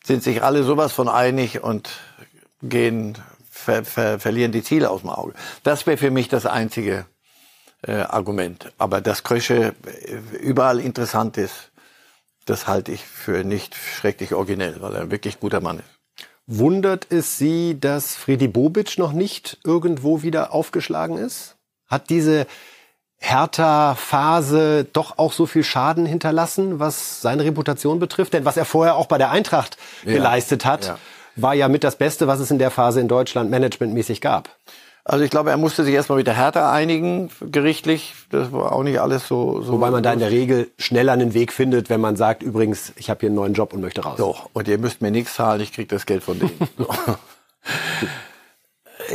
[0.04, 1.90] sind sich alle sowas von einig und
[2.62, 3.18] gehen
[3.50, 5.34] ver, ver, verlieren die Ziele aus dem Auge.
[5.64, 7.06] Das wäre für mich das einzige
[7.84, 8.72] äh, Argument.
[8.78, 11.72] Aber dass Krösche äh, überall interessant ist,
[12.46, 16.26] das halte ich für nicht schrecklich originell, weil er ein wirklich guter Mann ist.
[16.48, 21.56] Wundert es Sie, dass Fredi Bobic noch nicht irgendwo wieder aufgeschlagen ist?
[21.88, 22.48] Hat diese
[23.22, 28.34] Hertha-Phase doch auch so viel Schaden hinterlassen, was seine Reputation betrifft?
[28.34, 30.98] Denn was er vorher auch bei der Eintracht ja, geleistet hat, ja
[31.36, 34.50] war ja mit das Beste, was es in der Phase in Deutschland managementmäßig gab.
[35.04, 38.14] Also ich glaube, er musste sich erstmal mit der Hertha einigen, gerichtlich.
[38.30, 39.62] Das war auch nicht alles so.
[39.64, 42.94] so Wobei man da in der Regel schneller einen Weg findet, wenn man sagt, übrigens,
[42.98, 44.18] ich habe hier einen neuen Job und möchte raus.
[44.18, 46.70] Doch, und ihr müsst mir nichts zahlen, ich krieg das Geld von denen.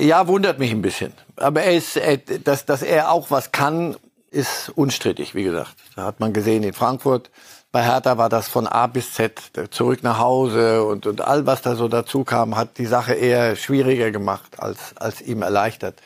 [0.01, 1.13] ja, wundert mich ein bisschen.
[1.37, 3.97] Aber er ist, er, dass, dass er auch was kann,
[4.31, 5.75] ist unstrittig, wie gesagt.
[5.95, 7.31] Da hat man gesehen in Frankfurt.
[7.73, 9.41] Bei Hertha war das von A bis Z,
[9.71, 13.57] zurück nach Hause und, und all, was da so dazu kam, hat die Sache eher
[13.57, 16.01] schwieriger gemacht, als, als ihm erleichtert.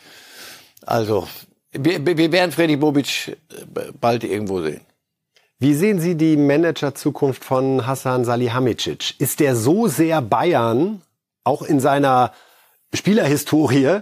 [0.84, 1.28] Also,
[1.72, 4.80] wir, wir werden Freddy Bobic äh, bald irgendwo sehen.
[5.59, 9.20] Wie sehen Sie die Managerzukunft von Hassan Salihamidzic?
[9.20, 11.03] Ist der so sehr Bayern,
[11.45, 12.32] auch in seiner
[12.95, 14.01] Spielerhistorie,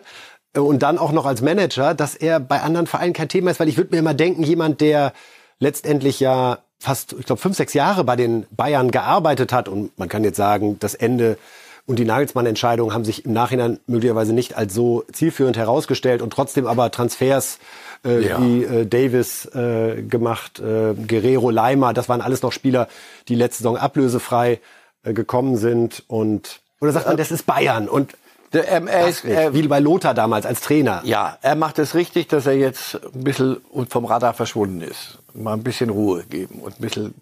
[0.55, 3.61] äh, und dann auch noch als Manager, dass er bei anderen Vereinen kein Thema ist?
[3.61, 5.13] Weil ich würde mir immer denken, jemand, der
[5.59, 9.69] letztendlich ja fast, ich glaube, fünf, sechs Jahre bei den Bayern gearbeitet hat.
[9.69, 11.39] Und man kann jetzt sagen, das Ende
[11.87, 16.67] und die Nagelsmann-Entscheidungen haben sich im Nachhinein möglicherweise nicht als so zielführend herausgestellt und trotzdem
[16.67, 17.59] aber Transfers
[18.05, 18.41] äh, ja.
[18.41, 22.89] wie äh, Davis äh, gemacht, äh, Guerrero, Leimer, das waren alles noch Spieler,
[23.29, 24.61] die letzte Saison ablösefrei
[25.03, 28.13] äh, gekommen sind und oder sagt man, das ist Bayern und
[28.53, 31.03] der, ähm, er ist, er, wie bei Lothar damals als Trainer.
[31.05, 35.19] Ja, er macht es richtig, dass er jetzt ein bisschen vom Radar verschwunden ist.
[35.35, 37.15] Mal ein bisschen Ruhe geben und ein bisschen,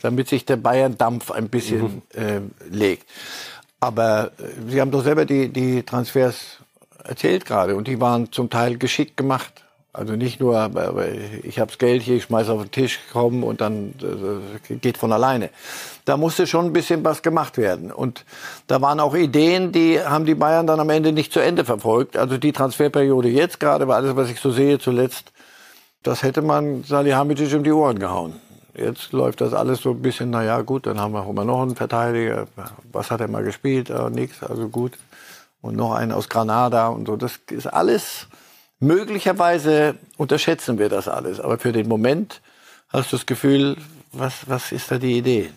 [0.00, 2.20] damit sich der Bayern-Dampf ein bisschen mhm.
[2.20, 3.06] äh, legt.
[3.80, 6.58] Aber äh, Sie haben doch selber die, die Transfers
[7.04, 9.64] erzählt gerade und die waren zum Teil geschickt gemacht.
[9.94, 10.70] Also nicht nur,
[11.42, 14.96] ich habe das Geld hier, ich schmeiß auf den Tisch, komm und dann äh, geht
[14.96, 15.50] von alleine.
[16.06, 17.92] Da musste schon ein bisschen was gemacht werden.
[17.92, 18.24] Und
[18.68, 22.16] da waren auch Ideen, die haben die Bayern dann am Ende nicht zu Ende verfolgt.
[22.16, 25.30] Also die Transferperiode jetzt gerade, war alles, was ich so sehe zuletzt,
[26.02, 28.40] das hätte man Salihamidzic um die Ohren gehauen.
[28.74, 31.60] Jetzt läuft das alles so ein bisschen, na ja, gut, dann haben wir immer noch
[31.60, 32.46] einen Verteidiger.
[32.90, 33.90] Was hat er mal gespielt?
[33.90, 34.92] Ah, nix, also gut.
[35.60, 37.16] Und noch einen aus Granada und so.
[37.16, 38.26] Das ist alles
[38.82, 42.40] Möglicherweise unterschätzen wir das alles, aber für den Moment
[42.88, 43.76] hast du das Gefühl,
[44.10, 45.50] was, was ist da die Idee?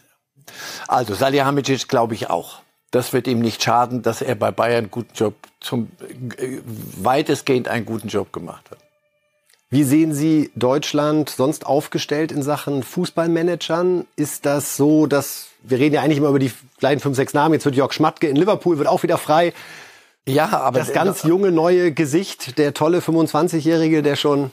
[0.88, 2.60] Also Salihamidzic glaube ich auch.
[2.92, 5.90] Das wird ihm nicht schaden, dass er bei Bayern einen guten Job, zum,
[6.38, 6.60] äh,
[6.98, 8.78] weitestgehend einen guten Job gemacht hat.
[9.72, 14.06] Wie sehen Sie Deutschland sonst aufgestellt in Sachen Fußballmanagern?
[14.16, 17.56] Ist das so, dass wir reden ja eigentlich immer über die kleinen fünf, sechs Namen.
[17.56, 19.52] Jetzt wird Jörg Schmatke in Liverpool, wird auch wieder frei.
[20.28, 24.52] Ja, aber das ganz junge neue Gesicht, der tolle 25-Jährige, der schon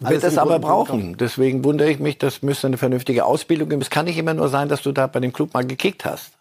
[0.00, 1.16] wird es aber brauchen.
[1.16, 3.82] Deswegen wundere ich mich, das müsste eine vernünftige Ausbildung geben.
[3.82, 6.32] Es kann nicht immer nur sein, dass du da bei dem Club mal gekickt hast.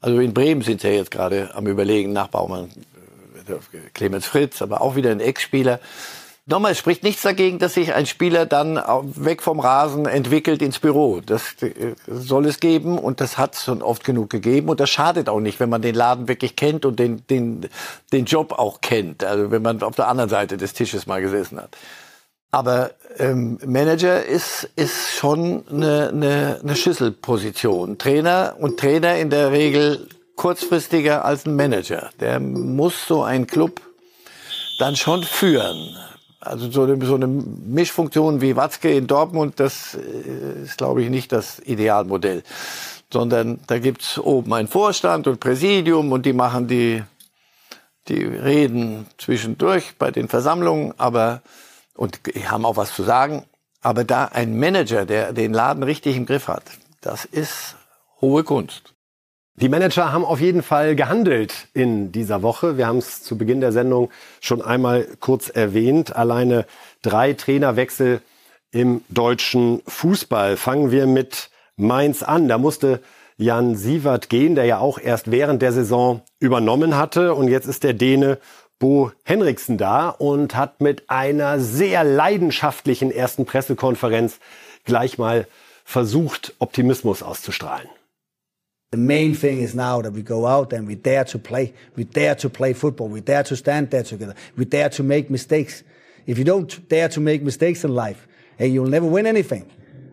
[0.00, 2.70] Also in Bremen sind sie ja jetzt gerade am überlegen, nach Baumann,
[3.48, 5.80] äh, Clemens Fritz, aber auch wieder ein Ex-Spieler.
[6.50, 10.78] Nochmal, es spricht nichts dagegen, dass sich ein Spieler dann weg vom Rasen entwickelt ins
[10.78, 11.20] Büro.
[11.20, 14.88] Das äh, soll es geben und das hat es schon oft genug gegeben und das
[14.88, 17.68] schadet auch nicht, wenn man den Laden wirklich kennt und den, den,
[18.12, 19.24] den Job auch kennt.
[19.24, 21.76] Also wenn man auf der anderen Seite des Tisches mal gesessen hat.
[22.50, 27.98] Aber ähm, Manager ist, ist schon eine, eine, eine Schlüsselposition.
[27.98, 32.08] Trainer und Trainer in der Regel kurzfristiger als ein Manager.
[32.20, 33.82] Der muss so einen Club
[34.78, 35.94] dann schon führen.
[36.48, 41.10] Also so eine, so eine Mischfunktion wie Watzke in Dortmund, das äh, ist, glaube ich,
[41.10, 42.42] nicht das Idealmodell.
[43.12, 47.02] Sondern da gibt's oben einen Vorstand und Präsidium und die machen die,
[48.08, 51.42] die Reden zwischendurch bei den Versammlungen, aber
[51.94, 53.44] und haben auch was zu sagen.
[53.80, 56.64] Aber da ein Manager, der den Laden richtig im Griff hat,
[57.00, 57.76] das ist
[58.20, 58.94] hohe Kunst.
[59.60, 62.76] Die Manager haben auf jeden Fall gehandelt in dieser Woche.
[62.76, 64.08] Wir haben es zu Beginn der Sendung
[64.40, 66.14] schon einmal kurz erwähnt.
[66.14, 66.64] Alleine
[67.02, 68.20] drei Trainerwechsel
[68.70, 70.56] im deutschen Fußball.
[70.56, 72.46] Fangen wir mit Mainz an.
[72.46, 73.00] Da musste
[73.36, 77.34] Jan Sievert gehen, der ja auch erst während der Saison übernommen hatte.
[77.34, 78.38] Und jetzt ist der Däne
[78.78, 84.38] Bo Henriksen da und hat mit einer sehr leidenschaftlichen ersten Pressekonferenz
[84.84, 85.48] gleich mal
[85.84, 87.88] versucht, Optimismus auszustrahlen.
[88.90, 91.74] The main thing is now that we go out and we dare to play.
[91.94, 93.08] We dare to play football.
[93.08, 94.34] We dare to stand there together.
[94.56, 95.82] We dare to make mistakes.
[96.26, 98.26] If you don't dare to make mistakes in life,
[98.56, 99.70] hey, you'll never win anything.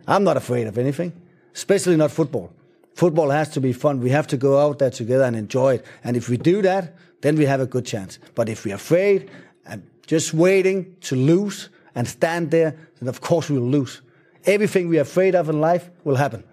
[0.10, 1.14] I'm not afraid of anything,
[1.54, 2.52] especially not football.
[2.96, 4.02] Football has to be fun.
[4.02, 5.86] We have to go out there together and enjoy it.
[6.04, 8.20] And if we do that, then we have a good chance.
[8.36, 9.32] But if we're afraid
[9.66, 14.02] and just waiting to lose and stand there, then of course we will lose.
[14.44, 16.44] Everything we're afraid of in life will happen.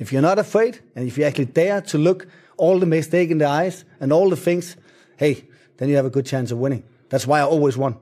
[0.00, 2.26] If you're not afraid and if you actually dare to look
[2.56, 4.76] all the mistake in the eyes and all the things,
[5.16, 5.44] hey,
[5.78, 6.82] then you have a good chance of winning.
[7.08, 7.96] That's why I always won.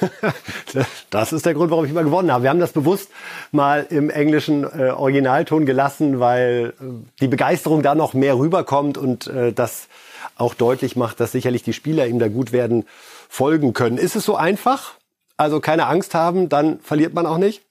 [1.10, 2.42] das ist der Grund, warum ich immer gewonnen habe.
[2.42, 3.10] Wir haben das bewusst
[3.52, 6.84] mal im englischen äh, Originalton gelassen, weil äh,
[7.20, 9.88] die Begeisterung da noch mehr rüberkommt und äh, das
[10.36, 12.84] auch deutlich macht, dass sicherlich die Spieler ihm da gut werden
[13.28, 13.96] folgen können.
[13.96, 14.94] Ist es so einfach?
[15.36, 17.62] Also keine Angst haben, dann verliert man auch nicht?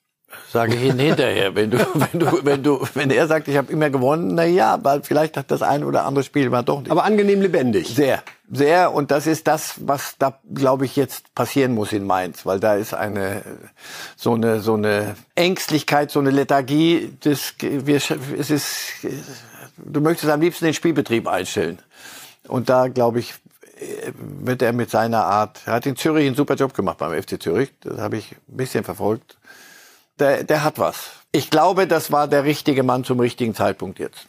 [0.52, 1.56] Sage ich Ihnen hinterher.
[1.56, 4.80] Wenn du, wenn du, wenn du, wenn er sagt, ich habe immer gewonnen, na ja,
[4.84, 6.92] weil vielleicht hat das eine oder andere Spiel mal doch nicht.
[6.92, 7.88] Aber angenehm lebendig.
[7.88, 8.94] Sehr, sehr.
[8.94, 12.76] Und das ist das, was da, glaube ich, jetzt passieren muss in Mainz, weil da
[12.76, 13.42] ist eine
[14.16, 17.14] so eine so eine Ängstlichkeit, so eine Lethargie.
[17.22, 18.78] Das, wir, es ist,
[19.78, 21.80] du möchtest am liebsten den Spielbetrieb einstellen.
[22.48, 23.34] Und da, glaube ich,
[24.18, 27.42] wird er mit seiner Art, er hat in Zürich einen super Job gemacht beim FC
[27.42, 29.38] Zürich, das habe ich ein bisschen verfolgt
[30.20, 31.12] der, der hat was.
[31.32, 34.28] Ich glaube, das war der richtige Mann zum richtigen Zeitpunkt jetzt.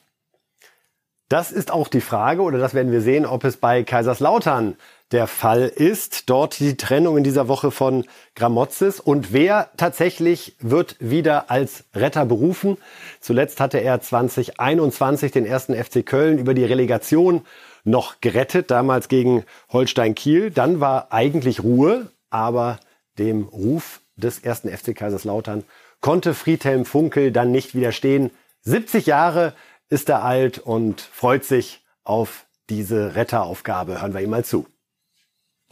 [1.28, 4.76] Das ist auch die Frage, oder das werden wir sehen, ob es bei Kaiserslautern
[5.11, 6.30] der Fall ist.
[6.30, 8.05] Dort die Trennung in dieser Woche von
[8.37, 9.01] Gramozis.
[9.01, 12.76] Und wer tatsächlich wird wieder als Retter berufen?
[13.20, 17.45] Zuletzt hatte er 2021 den ersten FC Köln über die Relegation
[17.82, 20.53] noch gerettet, damals gegen Holstein Kiel.
[20.53, 22.78] Dann war eigentlich Ruhe, aber
[23.18, 25.64] dem Ruf des ersten FC Kaiserslautern
[26.00, 28.30] konnte Friedhelm Funkel dann nicht widerstehen.
[28.62, 29.54] 70 Jahre
[29.88, 34.00] ist er alt und freut sich auf diese Retteraufgabe.
[34.00, 34.66] Hören wir ihm mal zu.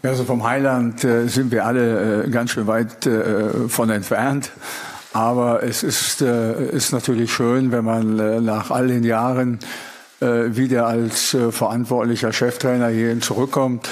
[0.03, 4.53] Also vom Heiland äh, sind wir alle äh, ganz schön weit äh, von entfernt.
[5.15, 9.61] Aber es ist, äh, ist natürlich schön, wenn man äh, nach all den Jahren
[10.21, 13.89] äh, wieder als verantwortlicher Cheftrainer hierhin zurückkommt.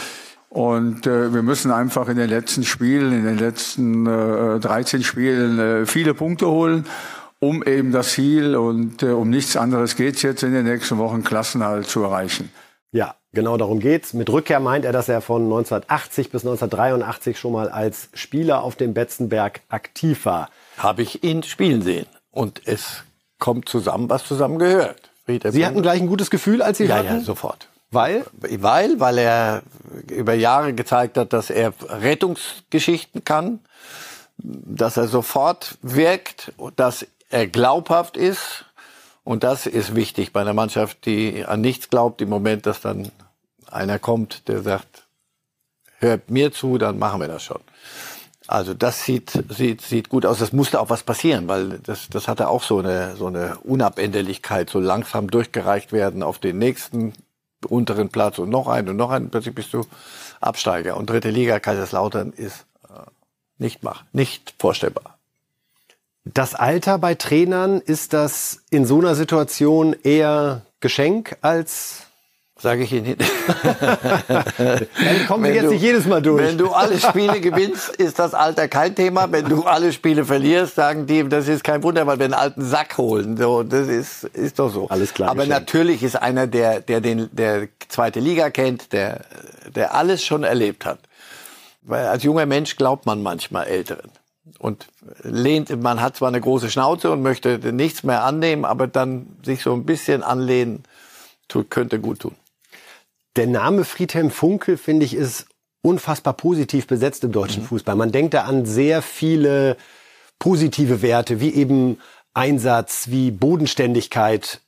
[0.52, 5.58] Und äh, wir müssen einfach in den letzten Spielen, in den letzten äh, 13 Spielen
[5.58, 6.86] äh, viele Punkte holen,
[7.38, 11.24] um eben das Ziel und äh, um nichts anderes geht's jetzt in den nächsten Wochen
[11.24, 12.52] Klassenhalt zu erreichen.
[12.90, 14.12] Ja, genau darum geht's.
[14.12, 18.76] Mit Rückkehr meint er, dass er von 1980 bis 1983 schon mal als Spieler auf
[18.76, 20.50] dem Betzenberg aktiv war.
[20.76, 22.04] Habe ich ihn spielen sehen.
[22.30, 23.04] Und es
[23.38, 25.10] kommt zusammen, was zusammen gehört.
[25.26, 27.06] Sie hatten gleich ein gutes Gefühl, als Sie ja, hatten?
[27.06, 27.68] Ja, sofort.
[27.92, 28.24] Weil?
[28.40, 29.62] Weil, weil er
[30.10, 33.60] über Jahre gezeigt hat, dass er Rettungsgeschichten kann,
[34.38, 38.64] dass er sofort wirkt, dass er glaubhaft ist.
[39.24, 43.12] Und das ist wichtig bei einer Mannschaft, die an nichts glaubt, im Moment, dass dann
[43.70, 45.06] einer kommt, der sagt,
[45.98, 47.60] hört mir zu, dann machen wir das schon.
[48.48, 50.38] Also das sieht, sieht, sieht gut aus.
[50.38, 54.70] Das musste auch was passieren, weil das, das hatte auch so eine, so eine Unabänderlichkeit,
[54.70, 57.12] so langsam durchgereicht werden auf den nächsten
[57.66, 59.30] unteren Platz und noch einen und noch einen.
[59.30, 59.84] Plötzlich bist du
[60.40, 60.96] Absteiger.
[60.96, 63.02] Und dritte Liga Kaiserslautern ist äh,
[63.58, 65.18] nicht mach, nicht vorstellbar.
[66.24, 72.06] Das Alter bei Trainern, ist das in so einer Situation eher Geschenk als
[72.62, 73.16] Sage ich Ihnen hin.
[74.56, 76.40] Dann kommen Sie jetzt du, nicht jedes Mal durch.
[76.40, 79.32] Wenn du alle Spiele gewinnst, ist das Alter kein Thema.
[79.32, 82.64] Wenn du alle Spiele verlierst, sagen die, das ist kein Wunder, weil wir einen alten
[82.64, 83.36] Sack holen.
[83.36, 84.88] So, das ist, ist doch so.
[84.90, 85.30] Alles klar.
[85.30, 89.22] Aber natürlich ist einer, der, der den, der zweite Liga kennt, der,
[89.74, 91.00] der alles schon erlebt hat.
[91.82, 94.12] Weil als junger Mensch glaubt man manchmal Älteren.
[94.60, 94.86] Und
[95.24, 99.62] lehnt, man hat zwar eine große Schnauze und möchte nichts mehr annehmen, aber dann sich
[99.62, 100.84] so ein bisschen anlehnen,
[101.48, 102.36] tut, könnte gut tun.
[103.36, 105.46] Der Name Friedhelm Funkel, finde ich, ist
[105.82, 107.96] unfassbar positiv besetzt im deutschen Fußball.
[107.96, 109.76] Man denkt da an sehr viele
[110.38, 111.98] positive Werte, wie eben
[112.34, 114.60] Einsatz, wie Bodenständigkeit,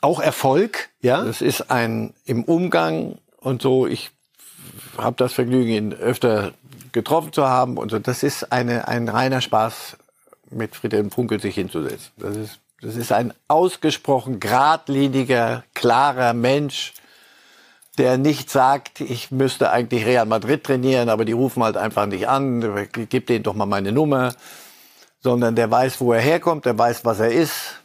[0.00, 1.24] auch Erfolg, ja?
[1.24, 3.86] Das ist ein im Umgang und so.
[3.86, 4.10] Ich
[4.96, 6.52] habe das Vergnügen, ihn öfter
[6.92, 7.98] getroffen zu haben und so.
[7.98, 9.96] Das ist eine, ein reiner Spaß,
[10.50, 12.10] mit Friedhelm Funkel sich hinzusetzen.
[12.16, 16.94] Das ist, das ist ein ausgesprochen geradliniger, klarer Mensch,
[17.98, 22.28] der nicht sagt, ich müsste eigentlich Real Madrid trainieren, aber die rufen halt einfach nicht
[22.28, 24.34] an, gib denen doch mal meine Nummer,
[25.20, 27.80] sondern der weiß, wo er herkommt, der weiß, was er ist.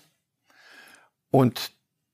[1.31, 1.71] Und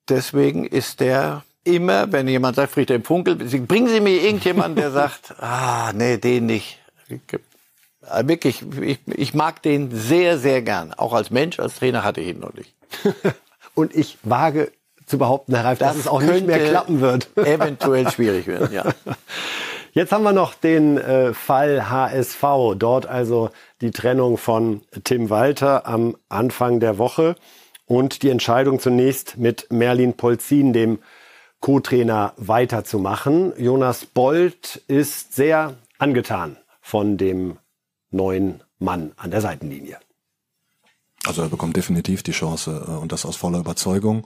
[0.09, 5.35] deswegen ist der immer, wenn jemand sagt, Friedhelm Funkel, bringen Sie mir irgendjemanden, der sagt,
[5.39, 6.79] ah, nee, den nicht.
[8.23, 10.93] Wirklich, ich, ich mag den sehr, sehr gern.
[10.93, 12.73] Auch als Mensch, als Trainer hatte ich ihn noch nicht.
[13.75, 14.71] Und ich wage
[15.11, 17.29] zu behaupten, Herr Reif, dass es auch nicht mehr klappen wird.
[17.35, 18.85] Eventuell schwierig werden, ja.
[19.93, 22.43] Jetzt haben wir noch den äh, Fall HSV.
[22.77, 23.49] Dort also
[23.81, 27.35] die Trennung von Tim Walter am Anfang der Woche
[27.85, 30.99] und die Entscheidung zunächst mit Merlin Polzin, dem
[31.59, 33.51] Co-Trainer, weiterzumachen.
[33.57, 37.57] Jonas Bold ist sehr angetan von dem
[38.11, 39.97] neuen Mann an der Seitenlinie.
[41.25, 44.25] Also er bekommt definitiv die Chance äh, und das aus voller Überzeugung,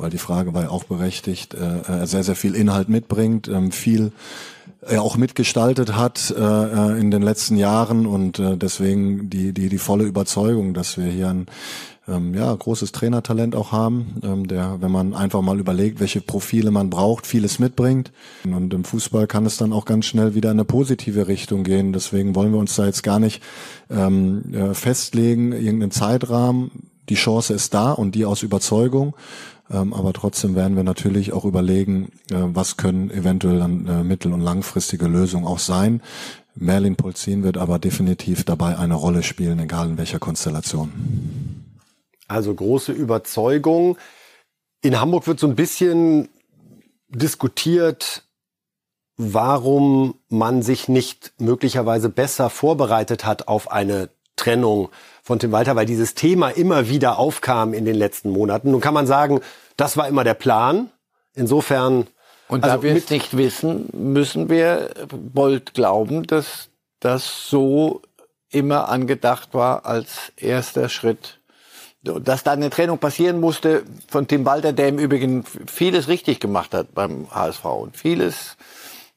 [0.00, 3.72] weil die Frage war ja auch berechtigt, äh, er sehr, sehr viel Inhalt mitbringt, ähm,
[3.72, 4.12] viel
[4.82, 9.68] er auch mitgestaltet hat äh, äh, in den letzten Jahren und äh, deswegen die, die,
[9.68, 11.46] die volle Überzeugung, dass wir hier ein
[12.08, 16.70] ähm, ja, großes Trainertalent auch haben, ähm, der, wenn man einfach mal überlegt, welche Profile
[16.70, 18.10] man braucht, vieles mitbringt.
[18.44, 21.92] Und im Fußball kann es dann auch ganz schnell wieder in eine positive Richtung gehen.
[21.92, 23.42] Deswegen wollen wir uns da jetzt gar nicht
[23.90, 26.70] ähm, äh, festlegen, irgendeinen Zeitrahmen.
[27.08, 29.14] Die Chance ist da und die aus Überzeugung.
[29.70, 34.32] Ähm, aber trotzdem werden wir natürlich auch überlegen, äh, was können eventuell dann äh, mittel-
[34.32, 36.02] und langfristige Lösungen auch sein.
[36.56, 40.92] Merlin Polzin wird aber definitiv dabei eine Rolle spielen, egal in welcher Konstellation.
[42.26, 43.96] Also große Überzeugung.
[44.82, 46.28] In Hamburg wird so ein bisschen
[47.08, 48.24] diskutiert,
[49.16, 54.08] warum man sich nicht möglicherweise besser vorbereitet hat auf eine
[54.40, 54.88] Trennung
[55.22, 58.70] von Tim Walter, weil dieses Thema immer wieder aufkam in den letzten Monaten.
[58.70, 59.40] Nun kann man sagen,
[59.76, 60.90] das war immer der Plan.
[61.34, 62.06] Insofern.
[62.48, 66.68] Und da wir es nicht wissen, müssen wir Bold glauben, dass
[66.98, 68.02] das so
[68.50, 71.38] immer angedacht war als erster Schritt.
[72.02, 76.74] Dass da eine Trennung passieren musste von Tim Walter, der im Übrigen vieles richtig gemacht
[76.74, 78.56] hat beim HSV und vieles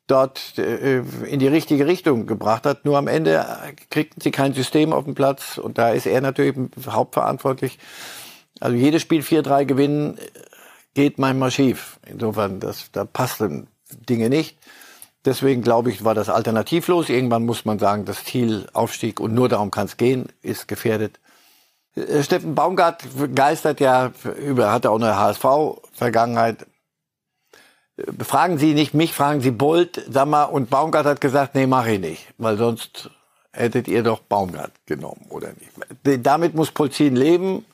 [0.08, 2.86] dort äh, in die richtige Richtung gebracht hat.
[2.86, 3.46] Nur am Ende
[3.90, 7.80] kriegten sie kein System auf den Platz und da ist er natürlich hauptverantwortlich.
[8.60, 10.18] Also jedes Spiel 4-3 gewinnen
[10.94, 12.00] geht manchmal schief.
[12.06, 13.68] Insofern, das, da passen
[14.10, 14.58] Dinge nicht.
[15.26, 17.10] Deswegen glaube ich, war das alternativlos.
[17.10, 21.20] Irgendwann muss man sagen, das Ziel Aufstieg und nur darum kann es gehen, ist gefährdet.
[21.96, 26.66] Äh, Steffen Baumgart geistert ja über, hat auch eine HSV-Vergangenheit.
[28.20, 31.94] Fragen Sie nicht mich, fragen Sie Bolt, sag mal, und Baumgart hat gesagt, nee, mache
[31.94, 33.12] ich nicht, weil sonst
[33.52, 36.26] hättet ihr doch Baumgart genommen, oder nicht?
[36.26, 37.66] Damit muss Polzin leben.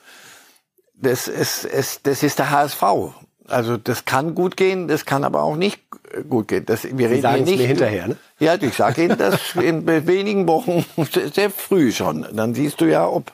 [0.96, 2.84] Das ist, ist, das ist der HSV.
[3.48, 5.80] Also das kann gut gehen, das kann aber auch nicht
[6.30, 6.66] gut gehen.
[6.66, 8.18] Das, wir Sie reden sagen nicht mir hinterher, ne?
[8.40, 10.86] Ja, ich sage Ihnen das in wenigen Wochen,
[11.34, 12.28] sehr früh schon.
[12.34, 13.32] Dann siehst du ja, ob,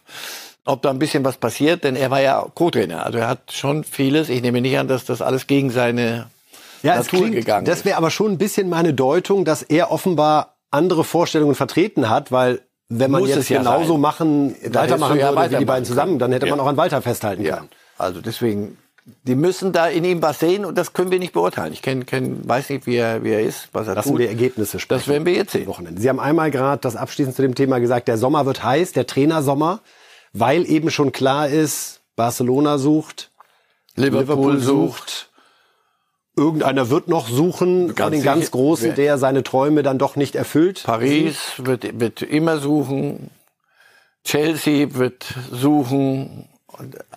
[0.65, 3.05] ob da ein bisschen was passiert, denn er war ja Co-Trainer.
[3.05, 4.29] Also er hat schon vieles.
[4.29, 6.27] Ich nehme nicht an, dass das alles gegen seine
[6.85, 9.91] Ja, es Natur klingt, gegangen das wäre aber schon ein bisschen meine Deutung, dass er
[9.91, 14.01] offenbar andere Vorstellungen vertreten hat, weil wenn man Muss jetzt ja genauso sein.
[14.01, 16.63] machen, weitermachen ja würde wie die beiden zusammen, dann hätte man Ja.
[16.63, 17.69] auch an Walter festhalten Ja, können.
[17.97, 18.77] also deswegen,
[19.23, 21.73] die müssen da in ihm was sehen und das können wir nicht beurteilen.
[21.73, 24.19] Ich kenn, kenn, weiß nicht, wie er, wie er ist, was er Lassen tut.
[24.19, 24.99] wir Ergebnisse sprechen.
[24.99, 25.65] Das werden wir jetzt sehen.
[25.67, 25.99] Wochenende.
[25.99, 29.07] Sie haben einmal gerade das abschließend zu dem Thema gesagt, der Sommer wird heiß, der
[29.07, 29.79] Trainersommer,
[30.33, 33.31] weil eben schon klar ist, Barcelona sucht,
[33.95, 35.29] Liverpool sucht,
[36.35, 38.51] irgendeiner wird noch suchen, von den ganz sicher.
[38.51, 40.83] Großen, der seine Träume dann doch nicht erfüllt.
[40.83, 43.29] Paris wird, wird immer suchen,
[44.23, 46.49] Chelsea wird suchen.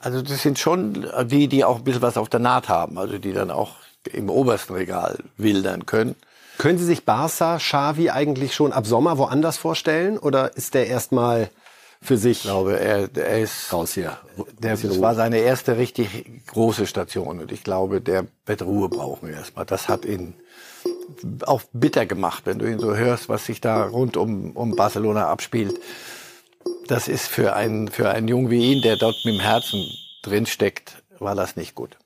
[0.01, 3.19] Also das sind schon die, die auch ein bisschen was auf der Naht haben, also
[3.19, 3.77] die dann auch
[4.13, 6.15] im obersten Regal wildern können.
[6.59, 11.51] Können Sie sich Barca, Xavi eigentlich schon ab Sommer woanders vorstellen oder ist der erstmal
[12.01, 12.39] für sich?
[12.39, 14.19] Ich glaube, er, er ist raus hier.
[14.59, 19.31] Der, das war seine erste richtig große Station und ich glaube, der wird Ruhe brauchen
[19.31, 19.67] erstmal.
[19.67, 20.35] Das hat ihn
[21.47, 25.29] auch bitter gemacht, wenn du ihn so hörst, was sich da rund um, um Barcelona
[25.29, 25.79] abspielt.
[26.87, 29.85] Das ist für einen, für einen Jungen wie ihn, der dort mit dem Herzen
[30.23, 31.99] drin steckt, war das nicht gut.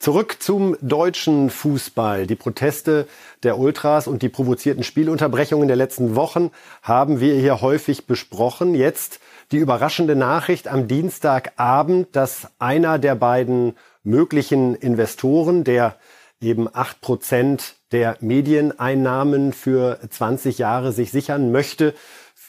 [0.00, 2.26] Zurück zum deutschen Fußball.
[2.26, 3.06] Die Proteste
[3.42, 8.74] der Ultras und die provozierten Spielunterbrechungen der letzten Wochen haben wir hier häufig besprochen.
[8.74, 9.20] Jetzt
[9.52, 15.96] die überraschende Nachricht am Dienstagabend, dass einer der beiden möglichen Investoren, der
[16.40, 21.92] eben acht Prozent der Medieneinnahmen für 20 Jahre sich sichern möchte,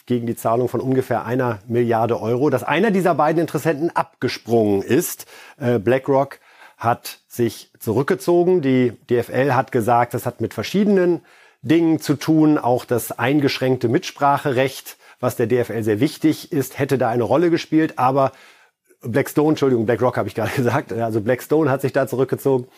[0.06, 5.26] gegen die Zahlung von ungefähr einer Milliarde Euro, dass einer dieser beiden Interessenten abgesprungen ist.
[5.60, 6.38] Äh, BlackRock
[6.78, 8.60] hat sich zurückgezogen.
[8.60, 11.22] Die DFL hat gesagt, das hat mit verschiedenen
[11.62, 12.58] Dingen zu tun.
[12.58, 17.98] Auch das eingeschränkte Mitspracherecht, was der DFL sehr wichtig ist, hätte da eine Rolle gespielt.
[17.98, 18.32] Aber
[19.00, 22.68] Blackstone, Entschuldigung, BlackRock habe ich gerade gesagt, also Blackstone hat sich da zurückgezogen.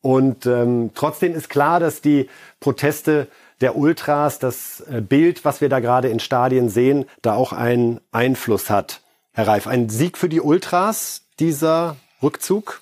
[0.00, 2.30] Und ähm, trotzdem ist klar, dass die
[2.60, 3.26] Proteste
[3.60, 8.00] der Ultras, das äh, Bild, was wir da gerade in Stadien sehen, da auch einen
[8.10, 9.02] Einfluss hat.
[9.32, 12.80] Herr Reif, ein Sieg für die Ultras, dieser Rückzug?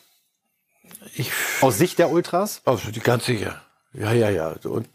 [1.19, 2.61] Ich, Aus Sicht der Ultras?
[2.65, 3.61] Also ganz sicher.
[3.95, 4.55] Ja, ja, ja.
[4.65, 4.89] Und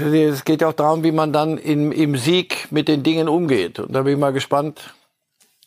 [0.00, 3.28] äh, es geht ja auch darum, wie man dann im, im Sieg mit den Dingen
[3.28, 3.78] umgeht.
[3.78, 4.94] Und da bin ich mal gespannt,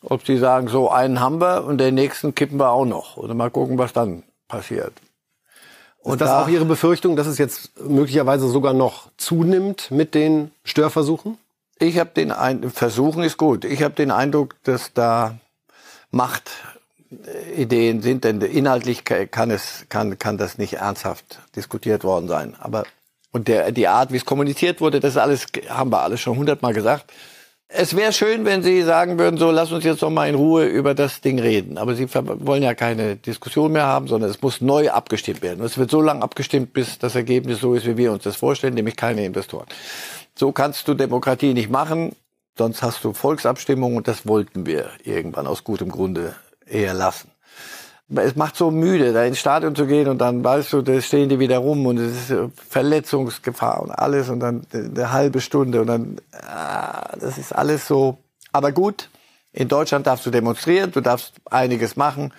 [0.01, 3.17] ob sie sagen, so einen haben wir und den nächsten kippen wir auch noch.
[3.17, 4.93] Oder mal gucken, was dann passiert.
[5.99, 10.51] Und das da- auch Ihre Befürchtung, dass es jetzt möglicherweise sogar noch zunimmt mit den
[10.63, 11.37] Störversuchen?
[11.79, 13.63] Ich habe den Eindruck, Versuchen ist gut.
[13.65, 15.37] Ich habe den Eindruck, dass da
[17.09, 22.55] Machtideen sind, denn inhaltlich kann es kann kann das nicht ernsthaft diskutiert worden sein.
[22.59, 22.83] Aber
[23.31, 26.73] und der die Art, wie es kommuniziert wurde, das alles haben wir alles schon hundertmal
[26.73, 27.11] gesagt.
[27.69, 30.65] Es wäre schön, wenn Sie sagen würden, so lass uns jetzt noch mal in Ruhe
[30.65, 31.77] über das Ding reden.
[31.77, 35.59] Aber Sie wollen ja keine Diskussion mehr haben, sondern es muss neu abgestimmt werden.
[35.59, 38.37] Und es wird so lange abgestimmt, bis das Ergebnis so ist, wie wir uns das
[38.37, 39.65] vorstellen, nämlich keine Investoren.
[40.33, 42.15] So kannst du Demokratie nicht machen,
[42.57, 46.35] sonst hast du Volksabstimmung und das wollten wir irgendwann aus gutem Grunde
[46.69, 47.31] eher lassen.
[48.15, 51.27] Es macht so müde, da ins Stadion zu gehen und dann weißt du, da stehen
[51.27, 55.81] die wieder rum und es ist äh, Verletzungsgefahr und alles und dann eine halbe Stunde
[55.81, 58.17] und dann, ah, das ist alles so.
[58.53, 59.09] Aber gut,
[59.51, 62.31] in Deutschland darfst du demonstrieren, du darfst einiges machen.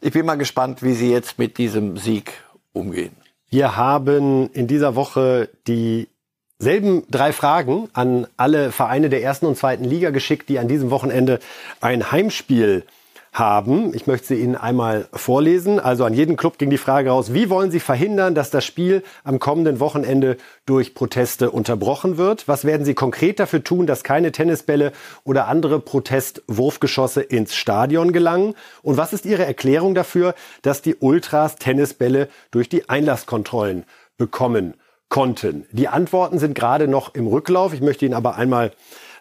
[0.00, 2.32] Ich bin mal gespannt, wie sie jetzt mit diesem Sieg
[2.72, 3.14] umgehen.
[3.50, 9.84] Wir haben in dieser Woche dieselben drei Fragen an alle Vereine der ersten und zweiten
[9.84, 11.38] Liga geschickt, die an diesem Wochenende
[11.80, 12.84] ein Heimspiel
[13.34, 13.92] haben.
[13.94, 15.80] Ich möchte sie Ihnen einmal vorlesen.
[15.80, 19.02] Also an jeden Club ging die Frage raus, wie wollen Sie verhindern, dass das Spiel
[19.24, 22.46] am kommenden Wochenende durch Proteste unterbrochen wird?
[22.46, 24.92] Was werden Sie konkret dafür tun, dass keine Tennisbälle
[25.24, 28.54] oder andere Protestwurfgeschosse ins Stadion gelangen?
[28.82, 33.84] Und was ist Ihre Erklärung dafür, dass die Ultras Tennisbälle durch die Einlasskontrollen
[34.16, 34.74] bekommen
[35.08, 35.66] konnten?
[35.72, 37.74] Die Antworten sind gerade noch im Rücklauf.
[37.74, 38.70] Ich möchte Ihnen aber einmal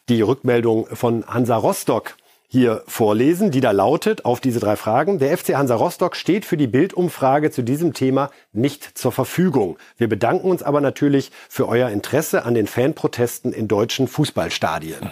[0.08, 2.16] die Rückmeldung von Hansa Rostock
[2.54, 5.18] hier vorlesen, die da lautet auf diese drei Fragen.
[5.18, 9.80] Der FC Hansa Rostock steht für die Bildumfrage zu diesem Thema nicht zur Verfügung.
[9.98, 15.10] Wir bedanken uns aber natürlich für euer Interesse an den Fanprotesten in deutschen Fußballstadien.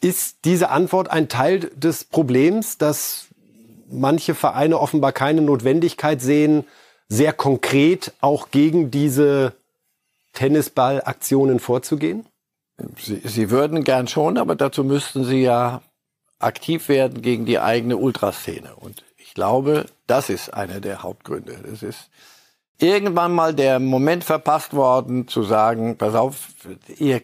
[0.00, 3.28] Ist diese Antwort ein Teil des Problems, dass
[3.88, 6.64] manche Vereine offenbar keine Notwendigkeit sehen,
[7.08, 9.52] sehr konkret auch gegen diese
[10.32, 12.26] Tennisballaktionen vorzugehen?
[13.00, 15.80] Sie, Sie würden gern schon, aber dazu müssten Sie ja
[16.42, 18.74] aktiv werden gegen die eigene Ultraszene.
[18.76, 21.56] Und ich glaube, das ist einer der Hauptgründe.
[21.72, 22.10] Es ist
[22.78, 26.48] irgendwann mal der Moment verpasst worden, zu sagen, pass auf,
[26.98, 27.22] ihr,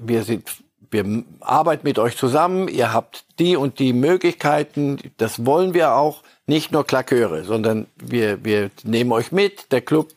[0.00, 0.48] wir sind,
[0.90, 6.22] wir arbeiten mit euch zusammen, ihr habt die und die Möglichkeiten, das wollen wir auch,
[6.46, 10.08] nicht nur Klaköre, sondern wir, wir nehmen euch mit, der Club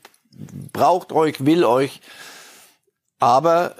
[0.71, 1.99] braucht euch, will euch,
[3.19, 3.75] aber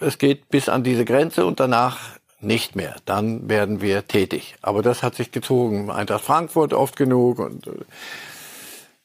[0.00, 1.98] es geht bis an diese Grenze und danach
[2.40, 2.96] nicht mehr.
[3.04, 4.54] Dann werden wir tätig.
[4.62, 5.90] Aber das hat sich gezogen.
[5.90, 7.72] Eintracht Frankfurt oft genug und äh,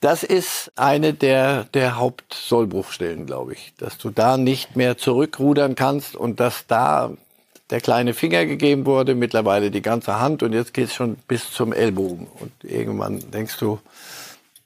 [0.01, 6.15] das ist eine der, der Hauptsollbruchstellen, glaube ich, dass du da nicht mehr zurückrudern kannst
[6.15, 7.11] und dass da
[7.71, 11.51] der kleine Finger gegeben wurde, mittlerweile die ganze Hand und jetzt geht es schon bis
[11.51, 12.27] zum Ellbogen.
[12.39, 13.79] Und irgendwann denkst du,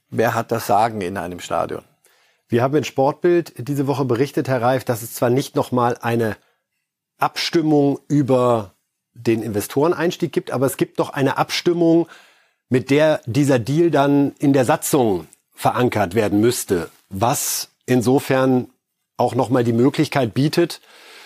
[0.10, 1.84] wer hat das Sagen in einem Stadion?
[2.50, 6.36] Wir haben in Sportbild diese Woche berichtet, Herr Reif, dass es zwar nicht nochmal eine
[7.20, 8.74] Abstimmung über
[9.14, 12.08] den Investoreneinstieg gibt, aber es gibt doch eine Abstimmung,
[12.70, 18.70] mit der dieser Deal dann in der Satzung verankert werden müsste, was insofern
[19.18, 20.80] auch nochmal die Möglichkeit bietet,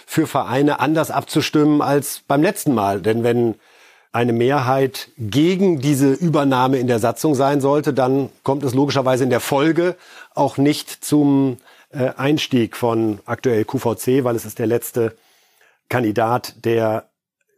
[0.05, 3.01] für Vereine anders abzustimmen als beim letzten Mal.
[3.01, 3.55] Denn wenn
[4.11, 9.29] eine Mehrheit gegen diese Übernahme in der Satzung sein sollte, dann kommt es logischerweise in
[9.29, 9.95] der Folge
[10.35, 11.57] auch nicht zum
[11.91, 15.15] äh, Einstieg von aktuell QVC, weil es ist der letzte
[15.93, 17.11] Kandidat, der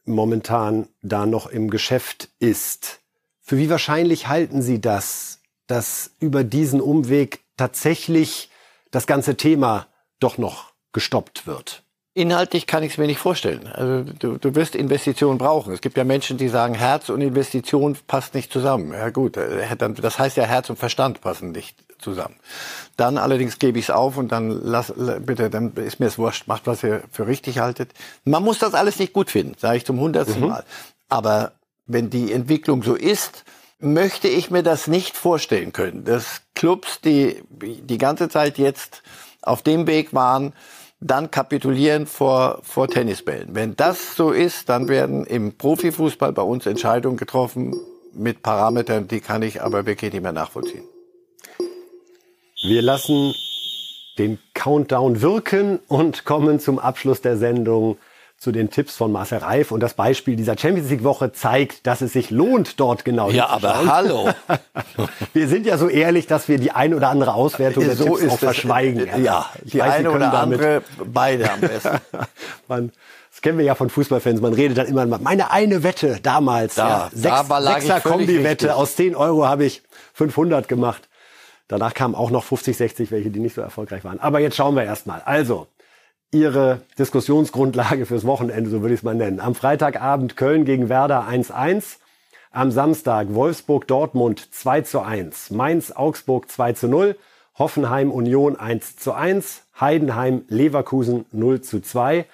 [0.04, 3.00] momentan da noch im Geschäft ist.
[3.40, 8.50] Für wie wahrscheinlich halten Sie das, dass über diesen Umweg tatsächlich
[8.92, 9.88] das ganze Thema
[10.20, 11.84] doch noch gestoppt wird?
[12.14, 13.68] Inhaltlich kann ich es mir nicht vorstellen.
[13.68, 15.72] Also du, du wirst Investitionen brauchen.
[15.74, 18.92] Es gibt ja Menschen, die sagen, Herz und Investition passt nicht zusammen.
[18.92, 22.36] Ja gut, äh, das heißt ja, Herz und Verstand passen nicht zusammen.
[22.96, 26.48] Dann allerdings gebe ich es auf und dann lass bitte, dann ist mir es wurscht,
[26.48, 27.92] macht was ihr für richtig haltet.
[28.24, 30.50] Man muss das alles nicht gut finden, sage ich zum hundertsten mhm.
[30.50, 30.64] Mal.
[31.10, 31.52] Aber
[31.86, 33.44] wenn die Entwicklung so ist,
[33.80, 39.04] möchte ich mir das nicht vorstellen können, dass Clubs, die die ganze Zeit jetzt
[39.42, 40.54] auf dem Weg waren,
[41.02, 43.50] dann kapitulieren vor, vor Tennisbällen.
[43.54, 47.76] Wenn das so ist, dann werden im Profifußball bei uns Entscheidungen getroffen
[48.14, 50.84] mit Parametern, die kann ich aber wirklich nicht mehr nachvollziehen.
[52.68, 53.36] Wir lassen
[54.18, 58.00] den Countdown wirken und kommen zum Abschluss der Sendung
[58.40, 59.72] zu den Tipps von Marcel Reif.
[59.72, 63.50] Und das Beispiel dieser Champions League Woche zeigt, dass es sich lohnt, dort genau Ja,
[63.50, 64.30] aber hallo.
[65.34, 68.34] wir sind ja so ehrlich, dass wir die ein oder andere Auswertung der so Tipps
[68.34, 69.10] auch verschweigen.
[69.24, 72.00] Ja, die weiß, eine oder andere, beide am besten.
[72.68, 72.92] Man,
[73.32, 74.42] das kennen wir ja von Fußballfans.
[74.42, 76.76] Man redet dann immer, meine eine Wette damals.
[76.76, 78.76] Da, ja, Sechs, da Sechser Kombi-Wette.
[78.76, 81.08] Aus 10 Euro habe ich 500 gemacht.
[81.68, 84.20] Danach kamen auch noch 50, 60, welche, die nicht so erfolgreich waren.
[84.20, 85.22] Aber jetzt schauen wir erstmal.
[85.22, 85.68] Also,
[86.32, 89.40] Ihre Diskussionsgrundlage fürs Wochenende, so würde ich es mal nennen.
[89.40, 91.98] Am Freitagabend Köln gegen Werder 1-1.
[92.52, 95.52] Am Samstag Wolfsburg-Dortmund 2 zu 1.
[95.52, 97.16] Mainz-Augsburg 2 zu 0.
[97.58, 99.64] Hoffenheim-Union 1 zu 1.
[99.80, 102.26] Heidenheim-Leverkusen 0 zu 2.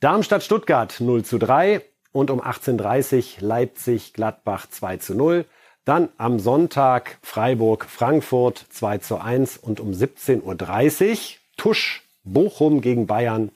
[0.00, 1.82] Darmstadt-Stuttgart 0 zu 3.
[2.12, 5.44] Und um 18.30 Uhr Leipzig-Gladbach 2 zu 0.
[5.84, 11.16] Dann am Sonntag Freiburg-Frankfurt 2 zu 1 und um 17.30 Uhr
[11.56, 13.50] Tusch Bochum gegen Bayern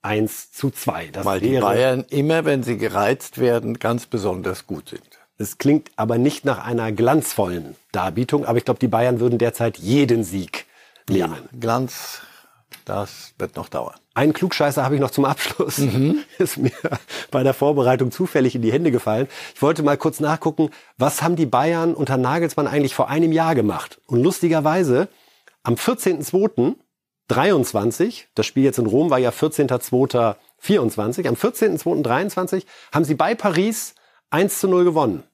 [0.00, 1.08] 1 zu 2.
[1.12, 5.18] Das Weil die Bayern immer, wenn sie gereizt werden, ganz besonders gut sind.
[5.36, 9.76] Es klingt aber nicht nach einer glanzvollen Darbietung, aber ich glaube, die Bayern würden derzeit
[9.78, 10.66] jeden Sieg
[11.08, 11.48] nehmen.
[11.52, 12.22] Ja, Glanz,
[12.84, 13.94] das wird noch dauern.
[14.14, 15.78] Einen Klugscheißer habe ich noch zum Abschluss.
[15.78, 16.20] Mhm.
[16.38, 16.72] Ist mir
[17.30, 19.28] bei der Vorbereitung zufällig in die Hände gefallen.
[19.54, 23.54] Ich wollte mal kurz nachgucken, was haben die Bayern unter Nagelsmann eigentlich vor einem Jahr
[23.54, 24.00] gemacht?
[24.06, 25.08] Und lustigerweise,
[25.62, 33.34] am 14.02.23, das Spiel jetzt in Rom war ja 14.02.24, am 14.02.23 haben sie bei
[33.34, 33.94] Paris
[34.30, 35.24] 1 zu 0 gewonnen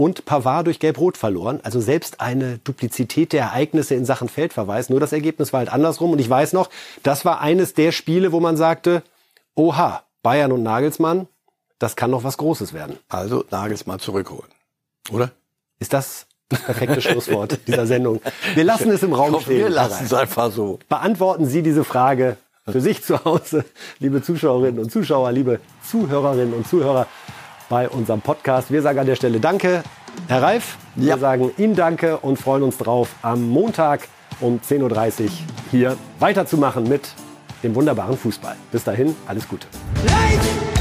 [0.00, 1.60] und Pavard durch Gelb-Rot verloren.
[1.62, 4.88] Also selbst eine Duplizität der Ereignisse in Sachen Feldverweis.
[4.88, 6.12] Nur das Ergebnis war halt andersrum.
[6.12, 6.70] Und ich weiß noch,
[7.02, 9.02] das war eines der Spiele, wo man sagte,
[9.54, 11.28] oha, Bayern und Nagelsmann,
[11.78, 12.98] das kann noch was Großes werden.
[13.10, 14.50] Also Nagelsmann zurückholen,
[15.12, 15.32] oder?
[15.78, 18.22] Ist das das perfekte Schlusswort dieser Sendung?
[18.54, 19.58] Wir lassen es im Raum stehen.
[19.58, 20.78] Wir lassen es einfach so.
[20.88, 23.66] Beantworten Sie diese Frage für sich zu Hause,
[23.98, 27.06] liebe Zuschauerinnen und Zuschauer, liebe Zuhörerinnen und Zuhörer.
[27.70, 28.70] Bei unserem Podcast.
[28.70, 29.82] Wir sagen an der Stelle Danke,
[30.28, 30.76] Herr Reif.
[30.96, 34.08] Wir sagen Ihnen Danke und freuen uns drauf, am Montag
[34.40, 35.30] um 10.30 Uhr
[35.70, 37.14] hier weiterzumachen mit
[37.62, 38.56] dem wunderbaren Fußball.
[38.70, 39.66] Bis dahin, alles Gute.
[40.04, 40.79] Light!